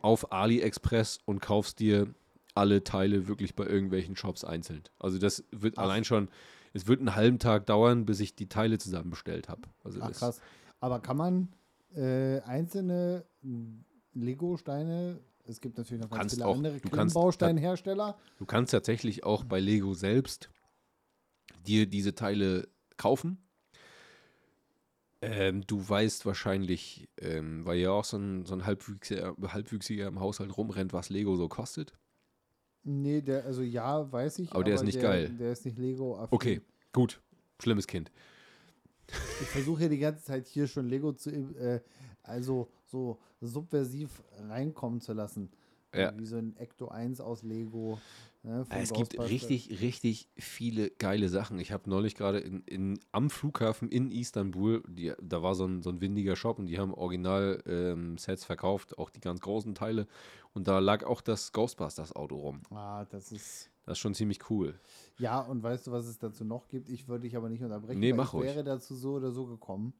[0.00, 2.08] auf AliExpress und kaufst dir
[2.54, 4.82] alle Teile wirklich bei irgendwelchen Shops einzeln.
[4.98, 5.82] Also das wird Ach.
[5.84, 6.28] allein schon,
[6.72, 9.62] es wird einen halben Tag dauern, bis ich die Teile zusammenbestellt habe.
[9.84, 10.40] Also Ach krass.
[10.80, 11.48] Aber kann man
[11.94, 18.18] äh, einzelne m, Lego-Steine, es gibt natürlich noch ganz viele auch- andere du kannst- Klemmbausteinhersteller.
[18.38, 20.50] Du kannst tatsächlich auch bei Lego selbst
[21.66, 23.38] dir diese Teile kaufen.
[25.20, 30.20] Ähm, du weißt wahrscheinlich, ähm, weil ja auch so ein, so ein Halbwüchsiger, Halbwüchsiger im
[30.20, 31.92] Haushalt rumrennt, was Lego so kostet.
[32.88, 34.50] Nee, der, also ja, weiß ich.
[34.50, 35.28] Aber der ist nicht der, geil.
[35.38, 36.28] Der ist nicht lego -affin.
[36.30, 36.60] Okay,
[36.92, 37.20] gut.
[37.60, 38.10] Schlimmes Kind.
[39.42, 41.80] Ich versuche ja die ganze Zeit hier schon Lego zu, äh,
[42.22, 45.50] also so subversiv reinkommen zu lassen.
[45.94, 46.16] Ja.
[46.18, 47.98] Wie so ein Ecto 1 aus Lego.
[48.42, 51.58] Ne, Es gibt richtig, richtig viele geile Sachen.
[51.58, 55.82] Ich habe neulich gerade in, in, am Flughafen in Istanbul, die, da war so ein,
[55.82, 60.06] so ein windiger Shop und die haben Original-Sets verkauft, auch die ganz großen Teile.
[60.54, 62.62] Und da lag auch das Ghostbusters-Auto rum.
[62.70, 63.70] Ah, das ist.
[63.84, 64.78] Das ist schon ziemlich cool.
[65.16, 66.90] Ja, und weißt du, was es dazu noch gibt?
[66.90, 67.98] Ich würde dich aber nicht unterbrechen.
[67.98, 68.46] Nee, mach ich ruhig.
[68.48, 69.94] wäre dazu so oder so gekommen,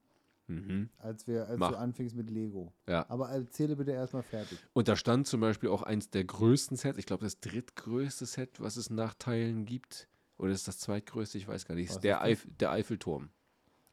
[0.49, 0.89] Mhm.
[0.99, 1.71] als, wir, als Mach.
[1.73, 2.73] du anfingst mit Lego.
[2.89, 3.05] Ja.
[3.11, 4.59] Aber erzähle bitte erstmal fertig.
[4.73, 8.61] Und da stand zum Beispiel auch eins der größten Sets, ich glaube das drittgrößte Set,
[8.61, 10.09] was es nach Teilen gibt.
[10.39, 11.37] Oder ist das zweitgrößte?
[11.39, 11.89] Ich weiß gar nicht.
[11.91, 12.23] Was Ist der?
[12.23, 13.29] Eif der Eiffelturm.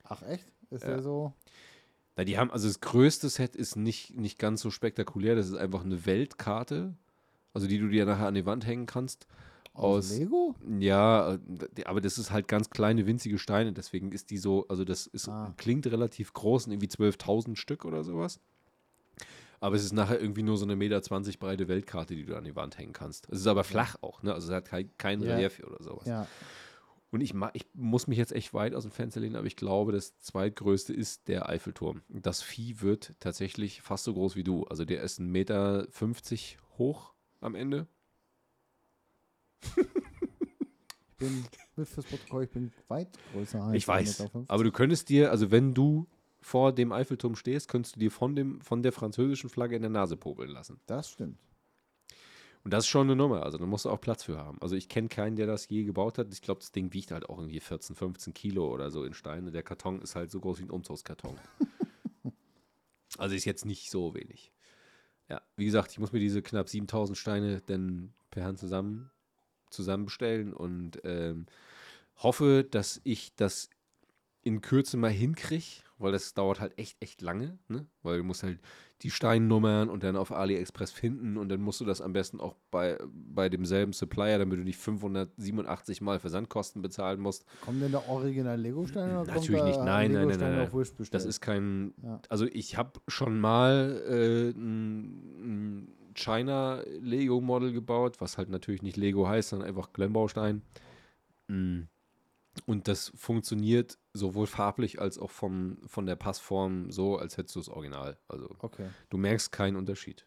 [0.04, 0.46] Ach, echt?
[0.70, 0.90] Ist Ja.
[0.92, 1.34] der so?
[2.16, 5.36] Na, die haben, also das größte Set ist nicht, nicht ganz so spektakulär.
[5.36, 6.96] Das ist einfach eine Weltkarte,
[7.54, 9.28] also die du dir nachher an die Wand hängen kannst.
[9.76, 10.18] Aus.
[10.18, 10.56] Lego?
[10.80, 14.84] Ja, äh, aber das ist halt ganz kleine, winzige Steine, deswegen ist die so, also
[14.86, 15.54] das ist, Ah.
[15.58, 18.40] klingt relativ groß, irgendwie 12.000 Stück oder sowas.
[19.60, 22.44] Aber es ist nachher irgendwie nur so eine Meter 20 breite Weltkarte, die du an
[22.44, 23.28] die Wand hängen kannst.
[23.32, 24.34] Es ist aber flach auch, ne?
[24.34, 25.36] Also es hat kein, kein Ja.
[25.36, 26.06] Relief oder sowas.
[26.06, 26.28] Ja.
[27.12, 29.94] Und ich, ich muss mich jetzt echt weit aus dem Fenster lehnen, aber ich glaube,
[29.94, 32.02] das zweitgrößte ist der Eiffelturm.
[32.10, 34.66] Das Vieh wird tatsächlich fast so groß wie du.
[34.66, 35.88] Also der ist 1,50 Meter
[36.78, 37.88] hoch am Ende.
[39.62, 41.46] Ich bin,
[41.86, 44.20] fürs Protokoll, ich bin weit größer als Ich weiß.
[44.20, 44.46] 1,50 Meter.
[44.48, 46.08] Aber du könntest dir, also wenn du
[46.42, 49.90] vor dem Eiffelturm stehst, könntest du dir von, dem, von der französischen Flagge in der
[49.90, 50.80] Nase popeln lassen.
[50.86, 51.40] Das stimmt.
[52.66, 53.44] Und das ist schon eine Nummer.
[53.44, 54.60] Also da musst du auch Platz für haben.
[54.60, 56.34] Also ich kenne keinen, der das je gebaut hat.
[56.34, 59.52] Ich glaube, das Ding wiegt halt auch irgendwie 14, 15 Kilo oder so in Steine.
[59.52, 61.40] Der Karton ist halt so groß wie ein Umzugskarton.
[63.20, 64.52] also ist jetzt nicht so wenig.
[65.30, 69.12] Ja, wie gesagt, ich muss mir diese knapp 7000 Steine dann per Hand zusammen,
[69.76, 71.46] zusammen bestellen und ähm,
[72.18, 73.70] hoffe, dass ich das
[74.42, 77.88] in Kürze mal hinkriege, weil das dauert halt echt, echt lange, ne?
[78.04, 78.60] Weil du musst halt
[79.02, 82.56] die Steinnummern und dann auf AliExpress finden und dann musst du das am besten auch
[82.72, 87.44] bei, bei demselben Supplier, damit du nicht 587 Mal Versandkosten bezahlen musst.
[87.62, 89.80] Kommt denn der Original Lego-Stein oder kommt Natürlich da nicht.
[89.80, 91.14] Nein, nein, nein, nein, bestellt?
[91.14, 91.94] Das ist kein.
[92.04, 92.22] Ja.
[92.30, 98.82] Also ich habe schon mal äh, ein, ein China Lego Model gebaut, was halt natürlich
[98.82, 100.62] nicht Lego heißt, sondern einfach Glenbaustein.
[101.48, 101.82] Mm.
[102.66, 107.60] Und das funktioniert sowohl farblich als auch vom, von der Passform so, als hättest du
[107.60, 108.18] das Original.
[108.30, 108.88] Also Okay.
[109.10, 110.26] du merkst keinen Unterschied.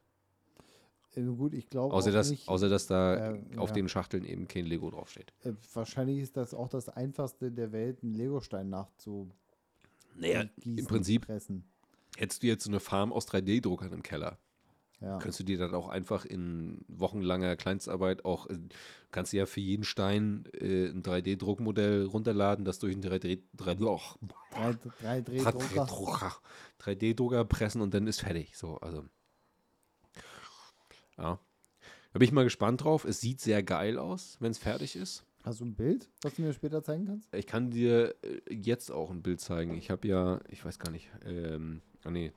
[1.14, 3.74] Äh, gut, ich glaube Außer dass, nicht, außer dass da äh, auf ja.
[3.76, 5.32] den Schachteln eben kein Lego draufsteht.
[5.44, 9.30] äh, wahrscheinlich ist das auch das einfachste der Welt, einen Legostein nachzu
[10.16, 11.64] Naja, gießen, im Prinzip pressen.
[12.18, 14.36] hättest du jetzt so eine Farm aus 3D-Druckern im Keller.
[15.00, 15.18] Ja.
[15.18, 18.58] Kannst du dir dann auch einfach in wochenlanger Kleinstarbeit auch, äh,
[19.12, 23.86] kannst du ja für jeden Stein äh, ein 3D-Druckmodell runterladen, das durch einen 3D, 3D,
[23.86, 24.00] oh,
[24.50, 25.84] Drei, drei Drehdrucker.
[25.84, 26.32] 3D-Drucker
[26.80, 28.56] 3D-Drucker pressen und dann ist fertig.
[28.56, 29.04] So, also.
[31.16, 31.38] Ja.
[32.12, 33.04] Da bin ich mal gespannt drauf.
[33.04, 35.24] Es sieht sehr geil aus, wenn es fertig ist.
[35.44, 37.32] Hast du ein Bild, was du mir später zeigen kannst?
[37.34, 39.76] Ich kann dir äh, jetzt auch ein Bild zeigen.
[39.76, 42.32] Ich habe ja, ich weiß gar nicht, ähm, ah nee.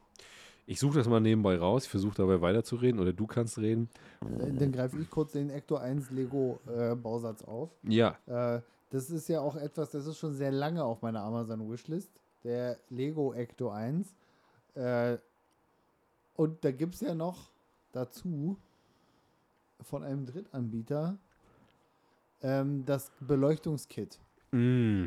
[0.66, 1.86] Ich suche das mal nebenbei raus.
[1.86, 3.90] Ich versuche dabei weiterzureden oder du kannst reden.
[4.22, 7.70] Dann, greife ich kurz den Ector 1 Lego-Bausatz auf.
[7.84, 12.12] Ja, Äh, das ist ja auch etwas, das ist schon sehr lange auf meiner Amazon-Wishlist.
[12.44, 14.14] Der Lego Ecto 1.
[14.76, 15.18] Äh,
[16.36, 17.52] und da gibt es ja noch
[17.94, 18.58] dazu
[19.82, 21.18] von einem Drittanbieter
[22.42, 24.20] ähm, das Beleuchtungskit.
[24.52, 25.06] Mm.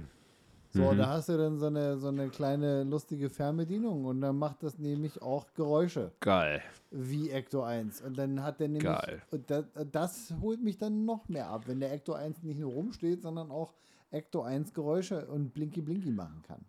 [0.74, 0.98] So, Mhm.
[0.98, 4.76] da hast du dann so eine, so eine kleine lustige Fernbedienung und dann macht das
[4.78, 6.62] nämlich auch Geräusche Geil.
[6.90, 8.00] wie Ecto 1.
[8.00, 8.82] Und dann hat der nämlich.
[8.82, 9.22] Geil.
[9.30, 12.72] Und das, das holt mich dann noch mehr ab, wenn der Ecto 1 nicht nur
[12.72, 13.72] rumsteht, sondern auch
[14.10, 16.64] Ecto 1 Geräusche und Blinky Blinky machen kann.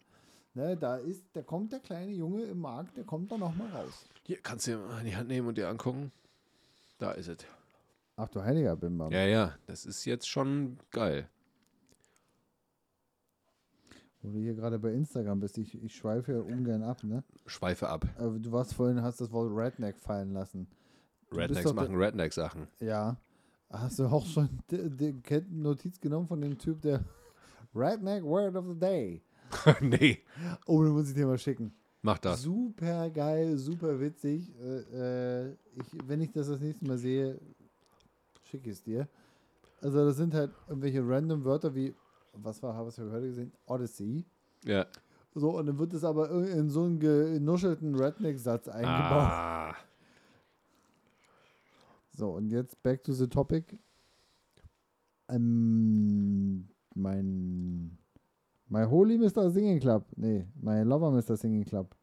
[0.54, 3.68] Ne, da ist, da kommt der kleine Junge im Markt, der kommt da noch mal
[3.72, 4.06] raus.
[4.24, 6.12] Hier kannst du dir mal in die Hand nehmen und dir angucken.
[7.00, 7.40] Da ist es.
[8.16, 9.12] Ach du heiliger Bimbam.
[9.12, 11.28] Ja, ja, das ist jetzt schon geil.
[14.26, 17.24] Wo du hier gerade bei Instagram bist, ich, ich schweife ja ungern ab, ne?
[17.46, 18.08] Schweife ab.
[18.18, 20.68] Aber du warst vorhin, hast das Wort Redneck fallen lassen.
[21.30, 22.68] Du Rednecks machen Redneck-Sachen.
[22.80, 23.18] Ja.
[23.70, 24.50] Hast du auch schon
[25.52, 27.04] Notiz genommen von dem Typ, der
[27.76, 29.22] Redneck Word of the Day?
[29.82, 30.20] nee,
[30.66, 31.72] Oh, den muss ich dir mal schicken.
[32.02, 32.42] mach das.
[32.42, 34.52] Super geil, super witzig.
[34.60, 37.40] Äh, äh, ich, wenn ich das das nächste Mal sehe,
[38.44, 39.08] schicke ich es dir.
[39.82, 41.94] Also das sind halt irgendwelche random Wörter wie,
[42.38, 43.52] was war, was wir heute gesehen?
[43.66, 44.26] Odyssey.
[44.64, 44.86] Ja.
[45.34, 48.92] So, und dann wird es aber in so einen genuschelten Redneck-Satz eingebaut.
[48.92, 49.76] Ah,
[52.14, 53.78] So, und jetzt back to the topic.
[55.28, 57.98] Ähm, mein
[58.70, 59.50] My Holy Mr.
[59.52, 60.06] Singing Club.
[60.16, 61.36] Nee, My Lover Mr.
[61.36, 61.96] Singing Club.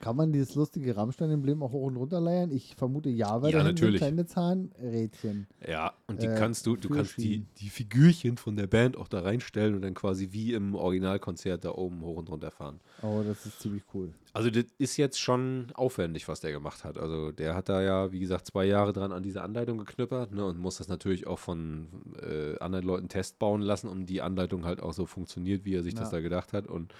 [0.00, 2.50] Kann man dieses lustige Rammstein-Emblem auch hoch und runter leiern?
[2.52, 5.46] Ich vermute ja, weil Ja, da sind kleine Zahnrädchen.
[5.66, 9.08] ja, und die Äh, kannst du, du kannst die, die Figürchen von der Band auch
[9.08, 12.80] da reinstellen und dann quasi wie im Originalkonzert da oben hoch und runter fahren.
[13.02, 14.12] Oh, das ist ziemlich cool.
[14.32, 16.96] Also das ist jetzt schon aufwendig, was der gemacht hat.
[16.98, 20.44] Also der hat da ja, wie gesagt, zwei Jahre dran an dieser Anleitung geknüppert ne,
[20.44, 21.88] und muss das natürlich auch von
[22.22, 25.82] äh, anderen Leuten Test bauen lassen, um die Anleitung halt auch so funktioniert, wie er
[25.82, 26.18] sich das Ja.
[26.18, 26.68] da gedacht hat.
[26.68, 26.94] Und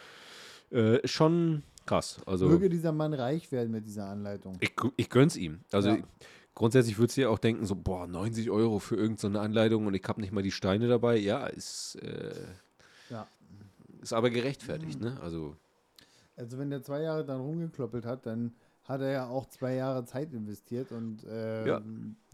[0.70, 2.20] äh, schon krass.
[2.26, 4.56] Also Möge dieser Mann reich werden mit dieser Anleitung.
[4.60, 5.60] ich, ich gönn's ihm.
[5.72, 5.98] Also Ja.
[6.54, 9.94] grundsätzlich würdest du ja auch denken, so, boah, 90 Euro für irgendeine so Anleitung und
[9.94, 11.16] ich habe nicht mal die Steine dabei.
[11.16, 12.34] Ja, ist, äh,
[13.10, 13.26] Ja.
[14.02, 15.18] ist aber gerechtfertigt, ne?
[15.22, 15.56] Also
[16.36, 18.52] Also wenn der zwei Jahre dann rumgekloppelt hat, dann
[18.84, 21.76] hat er ja auch zwei Jahre Zeit investiert und ähm, Ja,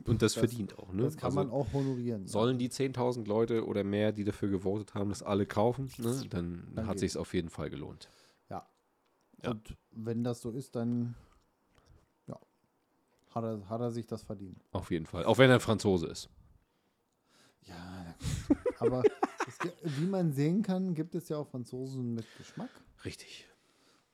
[0.06, 1.02] Und das, Das- verdient auch, ne?
[1.02, 2.26] das kann Also man auch honorieren.
[2.28, 6.22] Sollen die 10.000 Leute oder mehr, die dafür gewotet haben, das alle kaufen, ne?
[6.30, 8.08] dann, Dann hat sich auf jeden Fall gelohnt.
[9.44, 9.50] Ja.
[9.50, 9.50] Ja.
[9.52, 11.14] Und wenn das so ist, dann
[12.26, 12.38] ja,
[13.30, 14.64] hat, er, hat er sich das verdient.
[14.72, 15.24] Auf jeden Fall.
[15.24, 16.28] Auch wenn er Franzose ist.
[17.62, 18.14] Ja,
[18.78, 19.02] aber
[19.46, 22.70] es, wie man sehen kann, gibt es ja auch Franzosen mit Geschmack.
[23.04, 23.48] Richtig.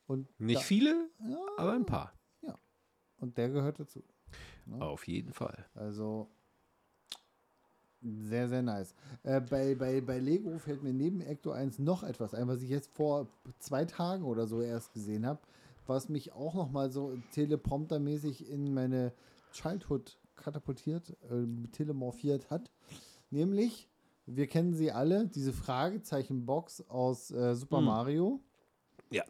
[0.07, 2.13] Und, Nicht da, viele, ja, aber ein paar.
[3.19, 4.03] und der gehört dazu.
[4.67, 4.81] Ne?
[4.81, 5.69] Auf jeden Fall.
[5.75, 6.31] Also
[8.03, 8.95] sehr, sehr nice.
[9.23, 12.71] Äh, bei, bei, bei Lego fällt mir neben Ecto 1 noch etwas ein, was ich
[12.71, 13.29] jetzt vor
[13.59, 15.41] zwei Tagen oder so erst gesehen habe,
[15.87, 19.13] was mich auch noch mal so telepromptermäßig in meine
[19.53, 22.71] Childhood katapultiert, äh, telemorphiert hat.
[23.31, 23.89] Nämlich,
[24.27, 27.85] wir kennen sie alle, diese Fragezeichen-Box aus äh, Super Hm.
[27.85, 28.41] Mario.
[29.11, 29.25] Ja.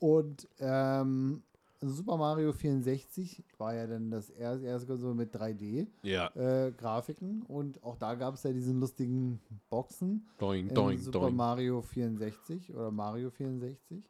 [0.00, 1.42] Und ähm,
[1.88, 6.28] Super Mario 64 war ja dann das erste, erste so mit 3D Ja.
[6.34, 11.20] äh, Grafiken und auch da gab es ja diese lustigen Boxen Doing, in doing, Super
[11.20, 11.36] doing.
[11.36, 14.04] Mario 64 oder Mario 64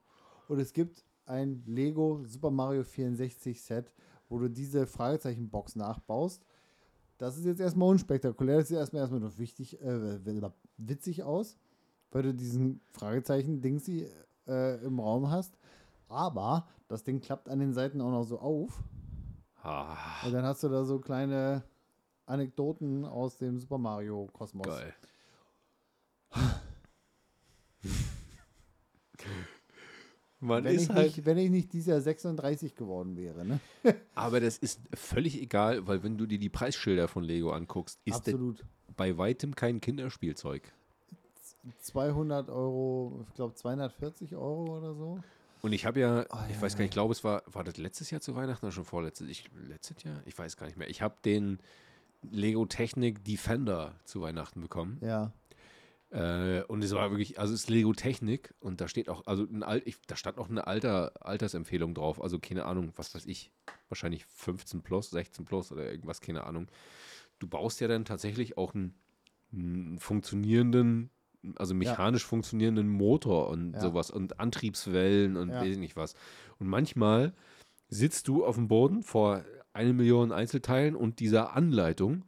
[0.48, 3.92] und es gibt ein Lego Super Mario 64 Set,
[4.28, 6.44] wo du diese Fragezeichenbox nachbaust.
[7.18, 10.18] Das ist jetzt erstmal unspektakulär, das sieht erstmal erstmal noch wichtig, äh,
[10.76, 11.56] witzig aus,
[12.10, 14.08] weil du diesen Fragezeichen-Dingsi
[14.46, 15.56] äh, im Raum hast.
[16.08, 18.82] Aber das Ding klappt an den Seiten auch noch so auf.
[19.62, 21.64] Ah, Und dann hast du da so kleine
[22.26, 24.66] Anekdoten aus dem Super Mario Kosmos.
[24.66, 24.94] geil.
[30.40, 33.60] Man Wenn ich, halt, nicht, wenn ich nicht dieser 36 geworden wäre, ne?
[34.14, 38.26] aber das ist völlig egal, weil wenn du dir die Preisschilder von Lego anguckst, ist
[38.26, 38.64] das Absolut.
[38.94, 40.70] bei weitem kein Kinderspielzeug.
[41.80, 45.18] 200 Euro, ich glaube 240 Euro oder so.
[45.64, 47.64] Und ich habe ja, Oh, ich ja, weiß gar nicht, ich glaube, es war, war
[47.64, 49.30] das letztes Jahr zu Weihnachten oder schon vorletztes?
[49.30, 50.20] Ich, letztes Jahr?
[50.26, 50.90] Ich weiß gar nicht mehr.
[50.90, 51.58] Ich habe den
[52.20, 54.98] Lego Technik Defender zu Weihnachten bekommen.
[55.00, 55.32] Ja.
[56.10, 59.44] Äh, und es war wirklich, also es ist Lego Technik und da steht auch, also
[59.44, 62.20] ein Alt, ich, da stand auch eine Alter, Altersempfehlung drauf.
[62.20, 63.50] Also keine Ahnung, was weiß ich,
[63.88, 66.68] wahrscheinlich 15 plus, 16 plus oder irgendwas, keine Ahnung.
[67.38, 68.94] Du baust ja dann tatsächlich auch einen,
[69.50, 71.08] einen funktionierenden,
[71.56, 73.80] also mechanisch funktionierenden Motor und Ja.
[73.80, 75.60] sowas und Antriebswellen und Ja.
[75.60, 76.14] weiß ich nicht was.
[76.58, 77.32] Und manchmal
[77.88, 82.24] sitzt du auf dem Boden vor eine Million Einzelteilen und dieser Anleitung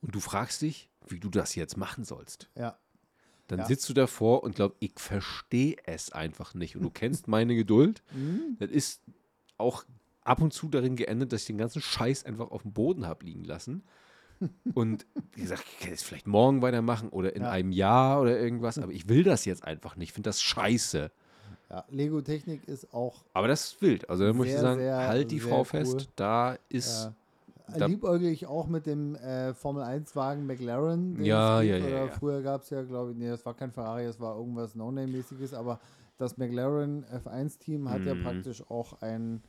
[0.00, 2.48] und du fragst dich, wie du das jetzt machen sollst.
[2.56, 2.78] Ja.
[3.48, 3.66] Dann Ja.
[3.66, 6.76] sitzt du davor und glaubst, ich verstehe es einfach nicht.
[6.76, 8.02] Und du kennst meine Geduld.
[8.14, 8.56] Mhm.
[8.60, 9.02] Das ist
[9.58, 9.84] auch
[10.22, 13.24] ab und zu darin geendet, dass ich den ganzen Scheiß einfach auf dem Boden habe
[13.26, 13.82] liegen lassen.
[14.74, 17.50] Und wie gesagt, ich kann es vielleicht morgen weitermachen oder in Ja.
[17.50, 20.08] einem Jahr oder irgendwas, aber ich will das jetzt einfach nicht.
[20.10, 21.10] Ich finde das scheiße.
[21.70, 21.84] ja.
[21.90, 24.08] Lego Technik ist auch Aber das ist wild.
[24.08, 25.64] Also da muss ich sagen, sehr, halt die Frau cool.
[25.64, 26.08] fest.
[26.16, 27.06] Da ist.
[27.06, 31.22] äh, Da- liebäugel ich auch mit dem äh, Formel 1-Wagen McLaren.
[31.24, 32.08] Ja, ja, ja, ja.
[32.08, 35.54] Früher gab es ja, glaube ich, nee, das war kein Ferrari, das war irgendwas No-Name-mäßiges,
[35.54, 35.78] aber
[36.18, 38.22] das McLaren F1-Team hat ja Mhm.
[38.24, 39.40] praktisch auch ein,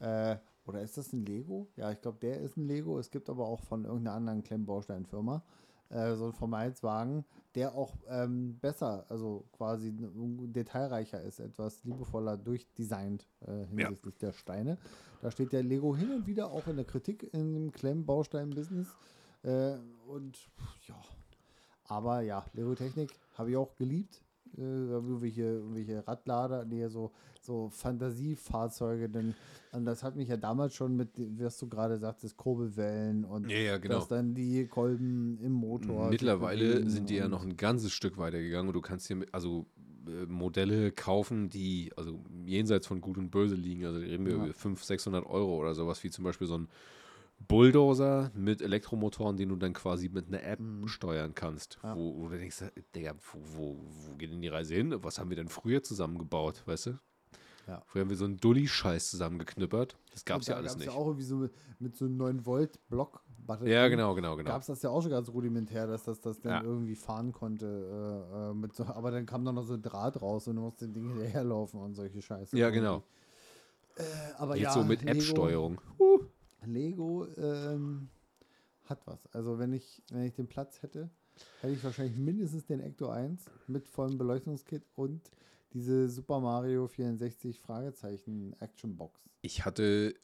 [0.00, 0.36] äh,
[0.70, 1.68] oder ist das ein Lego?
[1.76, 2.98] Ja, ich glaube, der ist ein Lego.
[2.98, 5.42] Es gibt aber auch von irgendeiner anderen Klemmbausteinfirma
[5.90, 12.36] äh, so ein Formel 1-Wagen, der auch ähm, besser, also quasi detailreicher ist, etwas liebevoller
[12.36, 14.78] durchdesignt äh, hinsichtlich der Steine.
[15.20, 18.88] Da steht der Lego hin und wieder auch in der Kritik in dem Klemmbaustein-Business.
[19.42, 20.38] Äh, und
[20.86, 20.96] ja,
[21.84, 24.22] aber ja, Lego Technik habe ich auch geliebt.
[24.56, 29.34] Äh, irgendwelche, irgendwelche Radlader, nee, so, so Fantasiefahrzeuge, denn
[29.72, 33.58] und das hat mich ja damals schon mit, was du gerade sagtest, Kurbelwellen und Ja,
[33.58, 33.98] ja, genau.
[34.00, 36.08] dass dann die Kolben im Motor.
[36.08, 39.66] Mittlerweile sind die ja noch ein ganzes Stück weiter gegangen und du kannst mit, also
[40.08, 43.84] äh, Modelle kaufen, die also jenseits von Gut und Böse liegen.
[43.86, 44.44] Also reden wir Ja.
[44.44, 46.68] über 500, 600 Euro oder sowas, wie zum Beispiel so ein
[47.48, 51.78] Bulldozer mit Elektromotoren, den du dann quasi mit einer App steuern kannst.
[51.82, 51.96] Ja.
[51.96, 52.64] Wo, wo du denkst,
[52.94, 53.76] Digga, wo, wo,
[54.10, 54.94] wo geht denn die Reise hin?
[55.02, 56.98] Was haben wir denn früher zusammengebaut, weißt du?
[57.66, 57.82] Ja.
[57.86, 59.96] Früher haben wir so einen Dulli-Scheiß zusammengeknüppert.
[60.12, 60.92] Das gab es ja da alles gab's nicht.
[60.94, 63.70] Ja auch irgendwie so mit, mit so 9 Volt Block Batterie.
[63.70, 64.50] Ja, genau, genau, genau.
[64.50, 66.62] Gab es das ja auch schon ganz rudimentär, dass das, das dann Ja.
[66.62, 67.66] irgendwie fahren konnte.
[67.66, 70.62] Äh, äh, mit so, aber dann kam dann noch so ein Draht raus und du
[70.62, 72.56] musst den Ding hinterherlaufen und solche Scheiße.
[72.56, 73.02] Ja, genau.
[73.96, 74.02] Äh,
[74.38, 75.80] aber Jetzt ja, so mit App-Steuerung.
[76.64, 78.08] Lego ähm,
[78.84, 79.26] hat was.
[79.32, 81.10] Also wenn ich, wenn ich den Platz hätte,
[81.60, 85.30] hätte ich wahrscheinlich mindestens den Ecto 1 mit vollem Beleuchtungskit und
[85.72, 89.20] diese Super Mario 64 Fragezeichen Action Box.
[89.42, 90.14] Ich hatte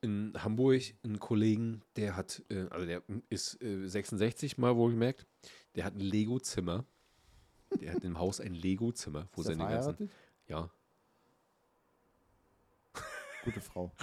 [0.00, 5.26] in Hamburg einen Kollegen, der hat, äh, also der ist äh, 66 mal wohlgemerkt,
[5.74, 6.84] der hat ein Lego-Zimmer.
[7.80, 10.08] Der hat im Haus ein Lego-Zimmer, wo seine ganzen.
[10.46, 10.70] Ja.
[13.46, 13.90] Gute Frau.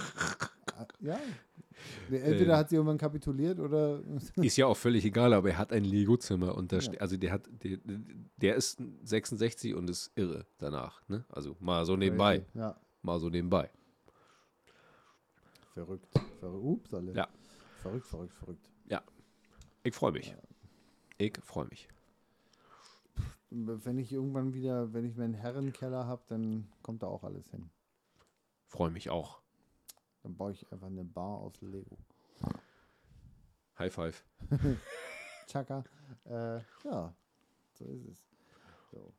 [0.76, 1.20] Ah, ja.
[2.10, 2.58] Entweder Ähm.
[2.58, 4.02] hat sie irgendwann kapituliert oder.
[4.36, 6.94] Ist ja auch völlig egal, aber er hat ein Lego-Zimmer und da Ja.
[6.98, 7.78] also der hat, der,
[8.38, 11.24] der ist 66 und ist irre danach, ne?
[11.28, 12.76] Also mal so nebenbei, Ja.
[13.02, 13.70] mal so nebenbei.
[15.74, 16.08] Verrückt.
[16.40, 16.64] Verrückt.
[16.64, 17.12] Ups, alle.
[17.12, 17.28] Ja.
[17.82, 18.68] Verrückt, verrückt, verrückt.
[19.86, 20.34] Ich freue mich.
[21.18, 21.88] Ich freue mich.
[23.50, 27.68] Wenn ich irgendwann wieder, wenn ich meinen Herrenkeller habe, dann kommt da auch alles hin.
[28.74, 29.40] Freue mich auch.
[30.24, 31.96] Dann baue ich einfach eine Bar aus Lego.
[33.78, 34.24] High five.
[35.46, 35.84] Chaka.
[36.24, 37.14] Äh, ja,
[37.74, 38.26] so ist es.
[38.90, 39.14] So.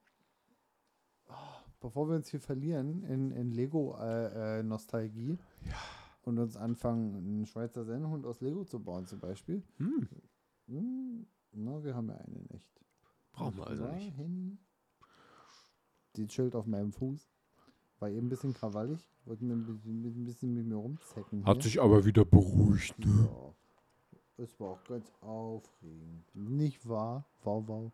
[1.29, 5.37] Ah, bevor wir uns hier verlieren in, in Lego-Nostalgie
[6.23, 9.63] und uns anfangen, einen Schweizer Sennenhund aus Lego zu bauen zum Beispiel.
[9.77, 10.09] Hm,
[10.67, 12.83] Hm, na, wir haben ja einen echt.
[13.31, 14.11] brauchen wir also nicht.
[16.17, 17.29] Die chillt auf meinem Fuß.
[17.99, 18.99] War eben ein bisschen krawallig.
[19.25, 19.65] Wollte mir ein
[20.25, 21.45] bisschen, mit- mir rumzecken.
[21.45, 21.63] Hat hier.
[21.63, 23.29] sich aber wieder beruhigt, ne?
[23.31, 23.53] Ja.
[24.37, 26.23] Es war auch ganz aufregend.
[26.33, 27.23] Nicht wahr?
[27.43, 27.91] Wow, wow.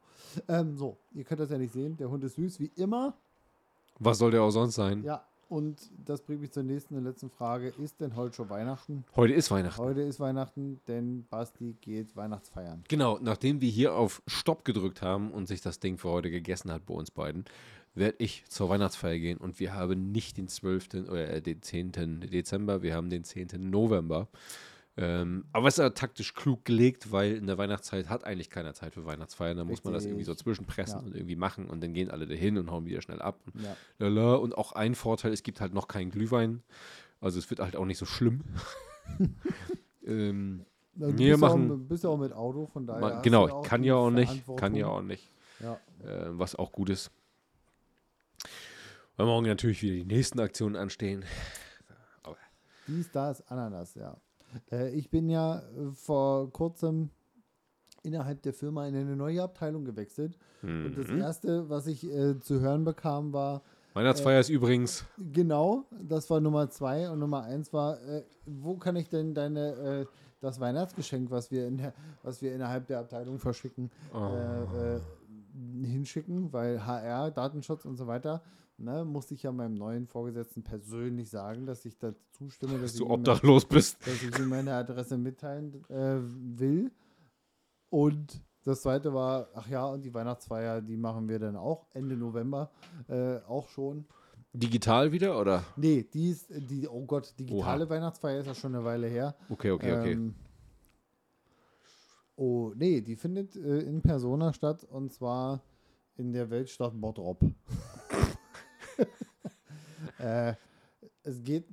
[0.47, 1.95] Ähm, so, ihr könnt das ja nicht sehen.
[1.97, 3.13] Der Hund ist süß, wie immer.
[3.99, 5.03] Was soll der auch sonst sein?
[5.03, 7.67] Ja, und das bringt mich zur nächsten und letzten Frage.
[7.77, 9.05] Ist denn heute schon Weihnachten?
[9.15, 9.79] Heute ist Weihnachten.
[9.79, 12.83] Heute ist Weihnachten, denn Basti geht Weihnachtsfeiern.
[12.87, 16.71] Genau, nachdem wir hier auf Stopp gedrückt haben und sich das Ding für heute gegessen
[16.71, 17.45] hat bei uns beiden,
[17.93, 20.89] werde ich zur Weihnachtsfeier gehen und wir haben nicht den 12.
[21.09, 21.91] oder äh, den 10.
[22.31, 23.49] Dezember, wir haben den 10.
[23.69, 24.27] November.
[24.97, 28.73] Ähm, aber es ist ja taktisch klug gelegt, weil in der Weihnachtszeit hat eigentlich keiner
[28.73, 29.55] Zeit für Weihnachtsfeiern.
[29.57, 31.05] Da muss man das irgendwie so zwischenpressen Ja.
[31.05, 33.39] und irgendwie machen und dann gehen alle dahin und hauen wieder schnell ab.
[33.45, 33.75] Und, Ja.
[33.99, 34.35] lala.
[34.35, 36.61] und auch ein Vorteil, es gibt halt noch keinen Glühwein.
[37.21, 38.41] Also es wird halt auch nicht so schlimm.
[40.05, 42.99] ähm, Du Wir auch, machen- mit- bist ja auch mit Auto, von daher.
[42.99, 44.43] man, genau, kann ja auch nicht.
[44.57, 45.25] Kann ja auch nicht.
[45.61, 45.79] Ja.
[46.03, 47.11] äh, was auch gut ist.
[49.17, 51.23] Weil morgen natürlich wieder die nächsten Aktionen anstehen.
[52.87, 54.17] Dies, das, Ananas, ja.
[54.71, 57.09] Äh, ich bin ja äh, vor kurzem
[58.03, 60.37] innerhalb der Firma in eine neue Abteilung gewechselt.
[60.63, 61.21] Und das Mhm.
[61.21, 63.61] erste, was ich äh, zu hören bekam, war,
[63.93, 68.95] Weihnachtsfeier ist übrigens, genau, das war Nummer zwei und Nummer eins war, äh, wo kann
[68.95, 70.05] ich denn deine, äh,
[70.39, 74.99] das Weihnachtsgeschenk, was wir, in der, was wir innerhalb der Abteilung verschicken, äh, äh,
[75.53, 78.41] hinschicken, weil HR, Datenschutz und so weiter,
[78.77, 82.93] ne, musste ich ja meinem neuen Vorgesetzten persönlich sagen, dass ich dazu zustimme, dass dass
[82.93, 83.97] ich du obdachlos bist.
[84.05, 86.19] dass ich ihm meine Adresse mitteilen äh,
[86.57, 86.91] will.
[87.89, 92.15] Und das zweite war, ach ja, und die Weihnachtsfeier, die machen wir dann auch Ende
[92.15, 92.71] November
[93.07, 94.05] äh, auch schon.
[94.53, 95.63] Digital wieder oder?
[95.77, 99.35] Nee, die ist, die, oh Gott, digitale Weihnachtsfeier ist ja schon eine Weile her.
[99.49, 100.33] Okay, okay, okay.
[102.43, 105.61] Oh, nee, die findet äh, in Persona statt und zwar
[106.17, 107.39] in der Weltstadt Bottrop.
[110.17, 110.55] äh,
[111.21, 111.67] es geht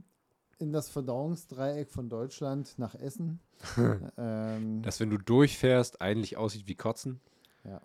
[0.59, 3.41] in das Verdauungsdreieck von Deutschland nach Essen.
[4.19, 7.23] ähm, Dass wenn du durchfährst, eigentlich aussieht wie Kotzen.
[7.65, 7.81] ja.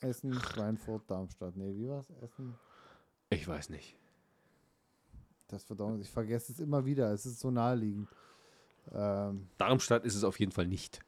[0.00, 1.56] Essen, Schweinfurt, Darmstadt.
[1.56, 2.08] Nee, wie war's?
[2.22, 2.54] Essen,
[3.28, 3.98] Ich weiß nicht.
[5.48, 6.00] das Verdauungs...
[6.00, 8.08] Ich vergesse es immer wieder, es ist so naheliegend.
[8.92, 11.00] Ähm, Darmstadt ist es auf jeden Fall nicht.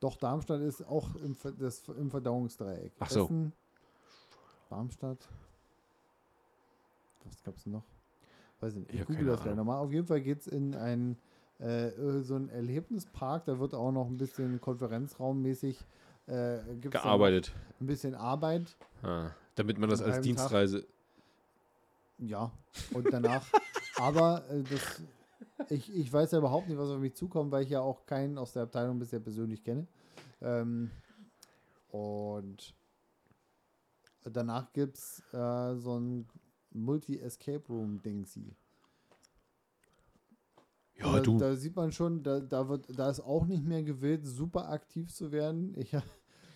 [0.00, 2.92] Doch, Darmstadt ist auch im, das, im Verdauungsdreieck.
[2.98, 3.24] Ach so.
[3.24, 3.52] Essen,
[4.68, 5.28] Darmstadt.
[7.24, 7.84] Was gab es noch?
[8.60, 8.94] Weiß ich nicht.
[8.94, 9.78] Ich hab google das gleich nochmal.
[9.78, 11.16] Auf jeden Fall geht es in ein,
[11.60, 13.44] äh, äh, so einen Erlebnispark.
[13.46, 15.78] Da wird auch noch ein bisschen konferenzraummäßig
[16.26, 17.52] äh, Gearbeitet.
[17.80, 18.76] Ein bisschen Arbeit.
[19.02, 20.22] Ah, damit man das als einem Tag.
[20.22, 20.86] Dienstreise.
[22.18, 22.50] Ja.
[22.92, 23.46] Und danach.
[23.96, 25.02] aber äh, das,
[25.68, 28.38] ich, ich weiß ja überhaupt nicht, was auf mich zukommt, weil ich ja auch keinen
[28.38, 29.86] aus der Abteilung bisher persönlich kenne.
[30.40, 30.90] Ähm,
[31.88, 32.74] und
[34.24, 36.28] danach gibt es äh, so ein
[36.72, 38.56] Multi-Escape Room-Dingsy.
[40.96, 41.38] Ja, da, du.
[41.38, 45.12] da sieht man schon, da, da, wird, da ist auch nicht mehr gewillt, super aktiv
[45.12, 45.74] zu werden.
[45.78, 45.90] Ich,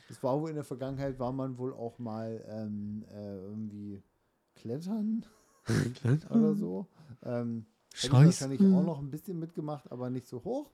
[0.08, 4.02] das war wohl in der Vergangenheit, war man wohl auch mal ähm, äh, irgendwie
[4.54, 5.26] klettern
[6.30, 6.86] oder so.
[7.22, 7.66] Ähm,
[8.02, 10.70] hätte ich wahrscheinlich auch noch ein bisschen mitgemacht, aber nicht so hoch.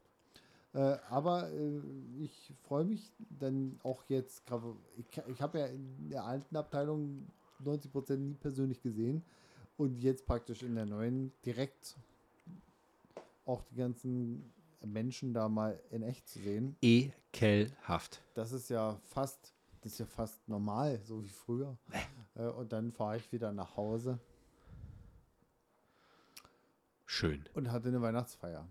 [0.75, 1.81] Äh, aber äh,
[2.21, 4.43] ich freue mich dann auch jetzt,
[4.97, 7.29] ich, ich habe ja in der alten Abteilung
[7.65, 9.23] 90% nie persönlich gesehen
[9.77, 11.97] und jetzt praktisch in der neuen direkt
[13.47, 14.53] auch die ganzen
[14.85, 16.77] Menschen da mal in echt zu sehen.
[16.83, 18.21] Ekelhaft.
[18.35, 21.77] Das ist ja fast, das ist ja fast normal, so wie früher.
[22.37, 24.19] Äh, und dann fahre ich wieder nach Hause
[27.15, 27.45] Schön.
[27.55, 28.67] und hatte eine Weihnachtsfeier.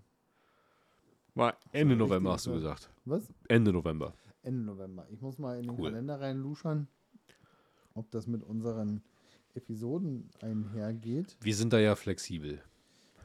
[1.36, 2.90] War Ende November hast du gesagt.
[3.06, 3.24] Was?
[3.48, 4.14] Ende November.
[4.44, 5.08] Ende November.
[5.12, 5.90] Ich muss mal in den Cool.
[5.92, 6.88] Kalender reinluschern,
[7.96, 9.02] ob das mit unseren
[9.56, 11.38] Episoden einhergeht.
[11.40, 12.62] Wir sind da ja flexibel.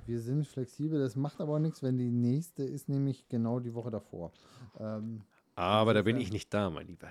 [0.06, 3.74] Wir sind flexibel, das macht aber auch nichts, wenn die nächste ist, nämlich genau die
[3.74, 4.32] Woche davor.
[4.78, 5.22] Ähm,
[5.56, 7.10] Aber da bin ich nicht da, mein Lieber.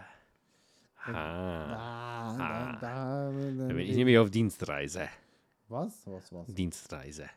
[1.05, 5.09] Ah, da, da, da, da bin ich nämlich auf Dienstreise.
[5.67, 6.07] was?
[6.07, 6.47] Was, was?
[6.47, 7.29] Dienstreise.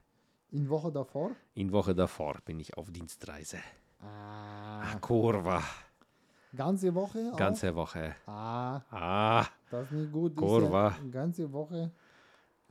[0.52, 1.30] In Woche davor?
[1.54, 3.58] In Woche davor bin ich auf Dienstreise.
[4.02, 5.62] Ah, Kurva.
[6.56, 7.30] ganze Woche?
[7.32, 7.36] auch?
[7.36, 8.14] Ganze Woche.
[8.26, 10.34] Ah, Ah, das ist nicht gut.
[10.36, 10.94] Kurva.
[11.10, 11.90] Ganze Woche.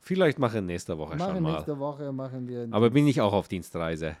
[0.00, 1.52] vielleicht mache ich nächste Woche schon Machen mal.
[1.54, 2.68] nächste Woche machen wir.
[2.70, 4.16] Aber bin ich auch auf Dienstreise.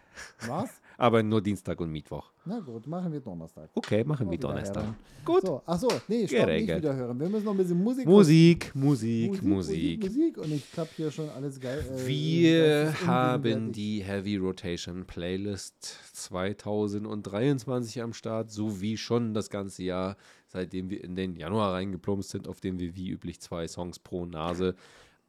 [0.46, 0.80] was?
[1.00, 2.30] Aber nur Dienstag und Mittwoch.
[2.44, 3.70] Na gut, machen wir Donnerstag.
[3.74, 4.84] Okay, machen wir Donnerstag.
[5.24, 5.40] Gut.
[5.46, 7.18] So, achso, nee, stopp, nicht wieder hören.
[7.18, 10.04] Wir müssen noch ein bisschen Musik Musik, Musik, Musik, Musik.
[10.04, 10.36] Musik.
[10.36, 11.82] Und ich klappe hier schon alles geil.
[11.90, 20.18] äh, Wir haben die Heavy Rotation Playlist 2023 am Start, sowie schon das ganze Jahr,
[20.48, 24.26] seitdem wir in den Januar reingeplumpst sind, auf dem wir wie üblich zwei Songs pro
[24.26, 24.74] Nase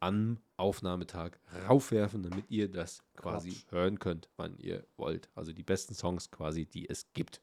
[0.02, 1.39] am Aufnahmetag
[1.70, 3.72] raufwerfen, damit ihr das quasi Quatsch.
[3.72, 5.30] hören könnt, wann ihr wollt.
[5.36, 7.41] Also die besten Songs quasi, die es gibt.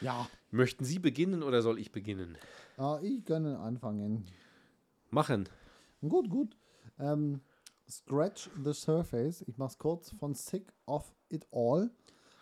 [0.00, 2.36] Ja, Möchten Sie beginnen oder soll ich beginnen?
[2.78, 4.24] ah, ich kann anfangen.
[5.10, 5.48] Machen.
[6.00, 6.56] Gut, gut.
[6.98, 7.40] Ähm,
[7.88, 9.42] Scratch the Surface.
[9.46, 10.10] Ich mach's kurz.
[10.18, 11.90] Von Sick of It All.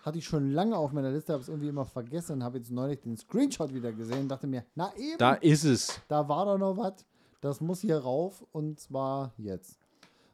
[0.02, 2.44] Hatte ich schon lange auf meiner Liste, habe es irgendwie immer vergessen.
[2.44, 4.28] Habe jetzt neulich den Screenshot wieder gesehen.
[4.28, 6.00] Dachte mir, na eben, Da da, ist es.
[6.08, 7.04] war doch noch was.
[7.40, 9.78] Das muss hier rauf und zwar jetzt.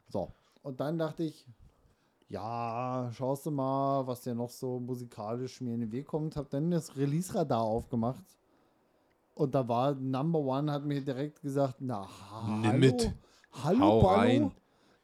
[0.08, 0.30] So.
[0.62, 1.46] Und dann dachte ich,
[2.28, 6.36] ja, schaust du mal, was dir noch so musikalisch mir in den Weg kommt.
[6.36, 8.24] Hab dann das Release-Radar aufgemacht.
[9.34, 13.12] Und da war Number One, hat mir direkt gesagt, na, hallo, mit.
[13.64, 14.14] hallo, Hau Ballo.
[14.16, 14.52] rein.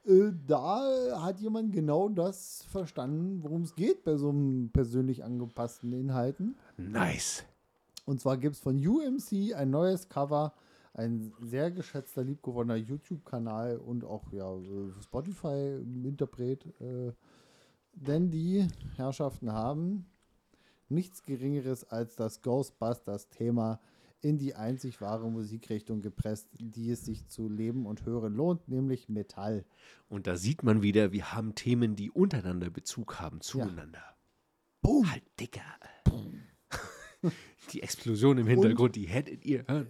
[0.07, 5.93] Äh, da hat jemand genau das verstanden, worum es geht bei so einem persönlich angepassten
[5.93, 6.57] Inhalten.
[6.79, 7.45] Nice.
[8.07, 10.55] Und zwar gibt es von UMC ein neues Cover,
[10.93, 14.53] ein sehr geschätzter, liebgewonnener YouTube-Kanal und auch ja,
[15.03, 16.66] Spotify-Interpret.
[16.80, 17.12] Äh,
[17.93, 18.66] denn die
[18.97, 20.07] Herrschaften haben
[20.88, 23.80] nichts Geringeres als das Ghostbusters-Thema
[24.22, 29.09] in die einzig wahre Musikrichtung gepresst, die es sich zu leben und hören lohnt, nämlich
[29.09, 29.64] Metall.
[30.09, 34.03] Und da sieht man wieder, wir haben Themen, die untereinander Bezug haben zueinander.
[34.82, 35.11] Boom!
[35.11, 35.62] Halt, Dicker.
[37.73, 39.89] die Explosion im Hintergrund, die hättet ihr hören.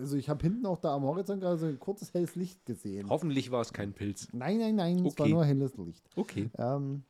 [0.00, 3.08] Also ich habe hinten auch da am Horizont gerade so ein kurzes helles Licht gesehen.
[3.08, 4.28] Hoffentlich war es kein Pilz.
[4.32, 5.30] Nein, nein, nein, es war Okay.
[5.30, 6.04] nur helles Licht.
[6.14, 6.50] Okay.
[6.58, 7.02] Ähm,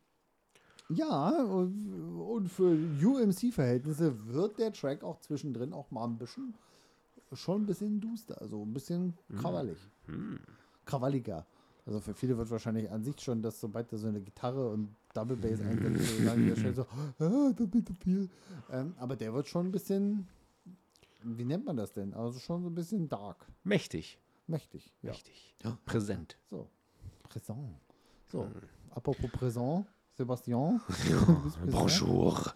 [0.89, 2.71] ja, und, und für
[3.03, 6.55] UMC-Verhältnisse wird der Track auch zwischendrin auch mal ein bisschen,
[7.33, 9.77] schon ein bisschen duster, also ein bisschen krawallig.
[10.85, 11.45] Krawalliger.
[11.87, 14.93] Also für viele wird wahrscheinlich an sich schon, dass sobald da so eine Gitarre und
[15.13, 16.85] Double Bass einsetzt, so sagen die ja schnell so,
[17.19, 18.29] ah, ist zu viel.
[18.69, 20.27] Ähm, aber der wird schon ein bisschen,
[21.23, 22.13] wie nennt man das denn?
[22.13, 24.19] Also schon so ein bisschen dark, Mächtig.
[24.47, 24.93] mächtig.
[25.01, 25.11] Ja.
[25.11, 25.55] Mächtig.
[25.85, 26.37] Präsent.
[26.49, 26.67] So,
[27.29, 27.69] Présent.
[28.29, 28.47] So,
[28.91, 29.85] apropos Présent,
[30.17, 30.81] Sebastian.
[31.07, 31.71] du präsent.
[31.71, 32.53] Bonjour.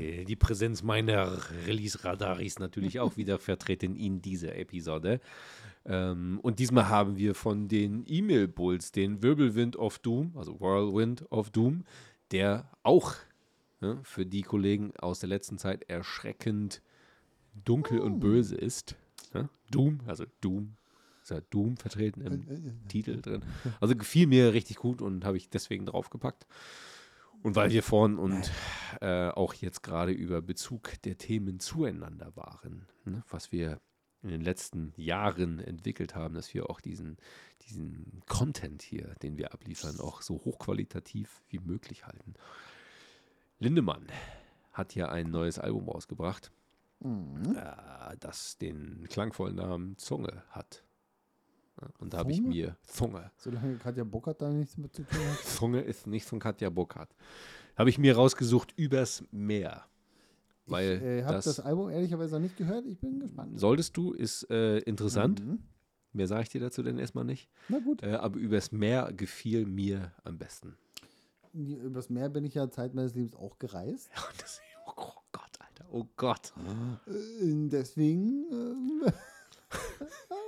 [0.00, 5.20] Äh, Die Präsenz meiner Release-Radar ist natürlich auch wieder vertreten in dieser Episode.
[5.84, 11.50] Ähm, und diesmal haben wir von den E-Mail-Bulls den Wirbelwind of Doom, also Whirlwind of
[11.50, 11.84] Doom,
[12.30, 13.14] der auch
[13.80, 16.82] ne, für die Kollegen aus der letzten Zeit erschreckend
[17.64, 18.96] dunkel und böse ist.
[19.34, 19.48] Ne?
[19.70, 20.76] Doom, also Doom,
[21.22, 23.44] ist ja Doom vertreten im Titel drin.
[23.80, 26.46] Also gefiel mir richtig gut und habe ich deswegen draufgepackt.
[27.42, 28.50] Und weil wir vorhin und
[29.00, 33.80] äh, auch jetzt gerade über Bezug der Themen zueinander waren, ne, was wir
[34.22, 37.16] in den letzten Jahren entwickelt haben, dass wir auch diesen,
[37.66, 42.34] diesen Content hier, den wir abliefern, auch so hochqualitativ wie möglich halten.
[43.58, 44.06] Lindemann
[44.72, 46.50] hat ja ein neues Album rausgebracht,
[47.02, 47.56] Mhm.
[47.56, 50.84] äh, das den klangvollen Namen Zunge hat.
[51.98, 55.38] Und da habe ich mir Zunge Solange Katja Bockert da nichts mit zu tun hat.
[55.44, 57.14] Zunge ist nicht von Katja Burkhardt.
[57.74, 59.86] Habe ich mir rausgesucht übers Meer.
[60.70, 62.86] Weil ich äh, habe das, das, Album ehrlicherweise noch nicht gehört.
[62.86, 63.58] Ich bin gespannt.
[63.58, 65.44] solltest du, ist äh, interessant.
[65.44, 65.58] Mhm.
[66.12, 67.48] Mehr sage ich dir dazu denn erstmal nicht.
[67.68, 68.02] Na gut.
[68.02, 70.76] Äh, aber übers Meer gefiel mir am besten.
[71.52, 74.10] Übers Meer bin ich ja Zeit meines Lebens auch gereist.
[74.16, 75.86] Ja, das, oh Gott, Alter.
[75.92, 76.52] Oh Gott.
[77.06, 78.46] Äh, deswegen.
[80.30, 80.38] Ähm,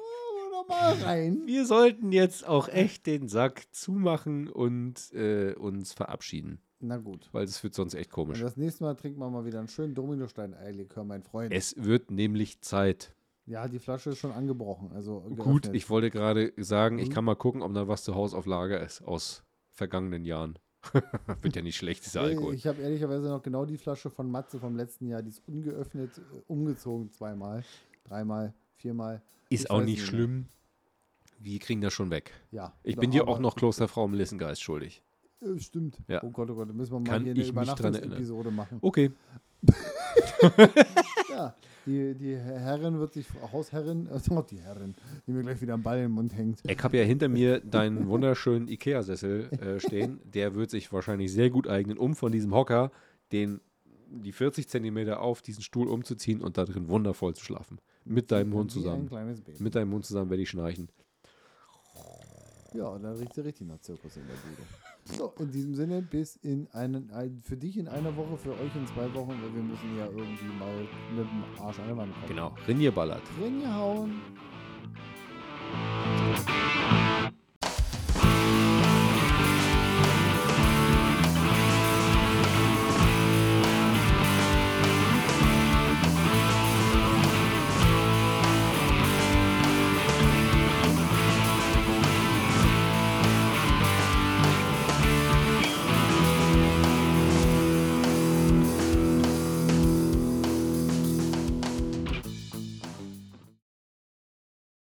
[0.50, 1.42] noch mal rein.
[1.46, 6.60] Wir sollten jetzt auch echt den Sack zumachen und äh, uns verabschieden.
[6.84, 7.28] Na gut.
[7.30, 8.40] Weil das wird sonst echt Und komisch.
[8.40, 11.52] das nächste Mal trinken wir mal wieder einen schönen Dominostein-Eilikör, mein Freund.
[11.52, 13.14] Es wird nämlich Zeit.
[13.46, 14.90] Ja, die Flasche ist schon angebrochen.
[14.92, 17.12] Also Gut, ich wollte gerade sagen, ich Mhm.
[17.12, 20.58] kann mal gucken, ob noch was zu Hause auf Lager ist aus vergangenen Jahren.
[21.42, 22.54] Wird ja nicht schlecht, dieser Alkohol.
[22.54, 26.18] Ich habe ehrlicherweise noch genau die Flasche von Matze vom letzten Jahr, die ist ungeöffnet,
[26.18, 27.62] äh, umgezogen zweimal,
[28.04, 29.22] dreimal, viermal.
[29.50, 30.46] Ist ich auch nicht schlimm.
[31.38, 32.32] wir kriegen das schon weg.
[32.50, 32.72] Ja.
[32.82, 35.02] Ich bin dir auch noch Klosterfrau Melissengeist schuldig.
[35.42, 35.98] Äh, stimmt.
[36.08, 36.22] Ja.
[36.22, 37.44] Oh Gott, oh Gott, da müssen wir mal Kann hier eine.
[37.44, 38.78] Übernachtungsepisode machen.
[38.80, 39.10] Okay.
[41.32, 41.54] Ja,
[41.86, 44.94] die, die Herrin wird sich, Hausherrin, also die Herrin,
[45.26, 46.60] die mir gleich wieder am Ball im Mund hängt.
[46.68, 50.20] Ich habe ja hinter mir deinen wunderschönen Ikea-Sessel äh, stehen.
[50.24, 52.92] Der wird sich wahrscheinlich sehr gut eignen, um von diesem Hocker
[53.32, 53.60] den,
[54.08, 57.78] die 40 Zentimeter auf diesen Stuhl umzuziehen und da drin wundervoll zu schlafen.
[58.04, 59.08] Mit deinem Hund zusammen.
[59.58, 60.88] Mit deinem Hund zusammen werde ich schnarchen.
[62.74, 64.66] Ja, dann riecht sie richtig nach Zirkus in der Bude.
[65.04, 67.10] So, in diesem Sinne, bis in einen,
[67.42, 70.58] für dich in einer Woche, für euch in zwei Wochen, weil wir müssen ja irgendwie
[70.58, 72.28] mal mit dem Arsch an der Wand kommen.
[72.28, 73.22] Genau, Rinje ballert.
[73.40, 74.20] Rinje hauen.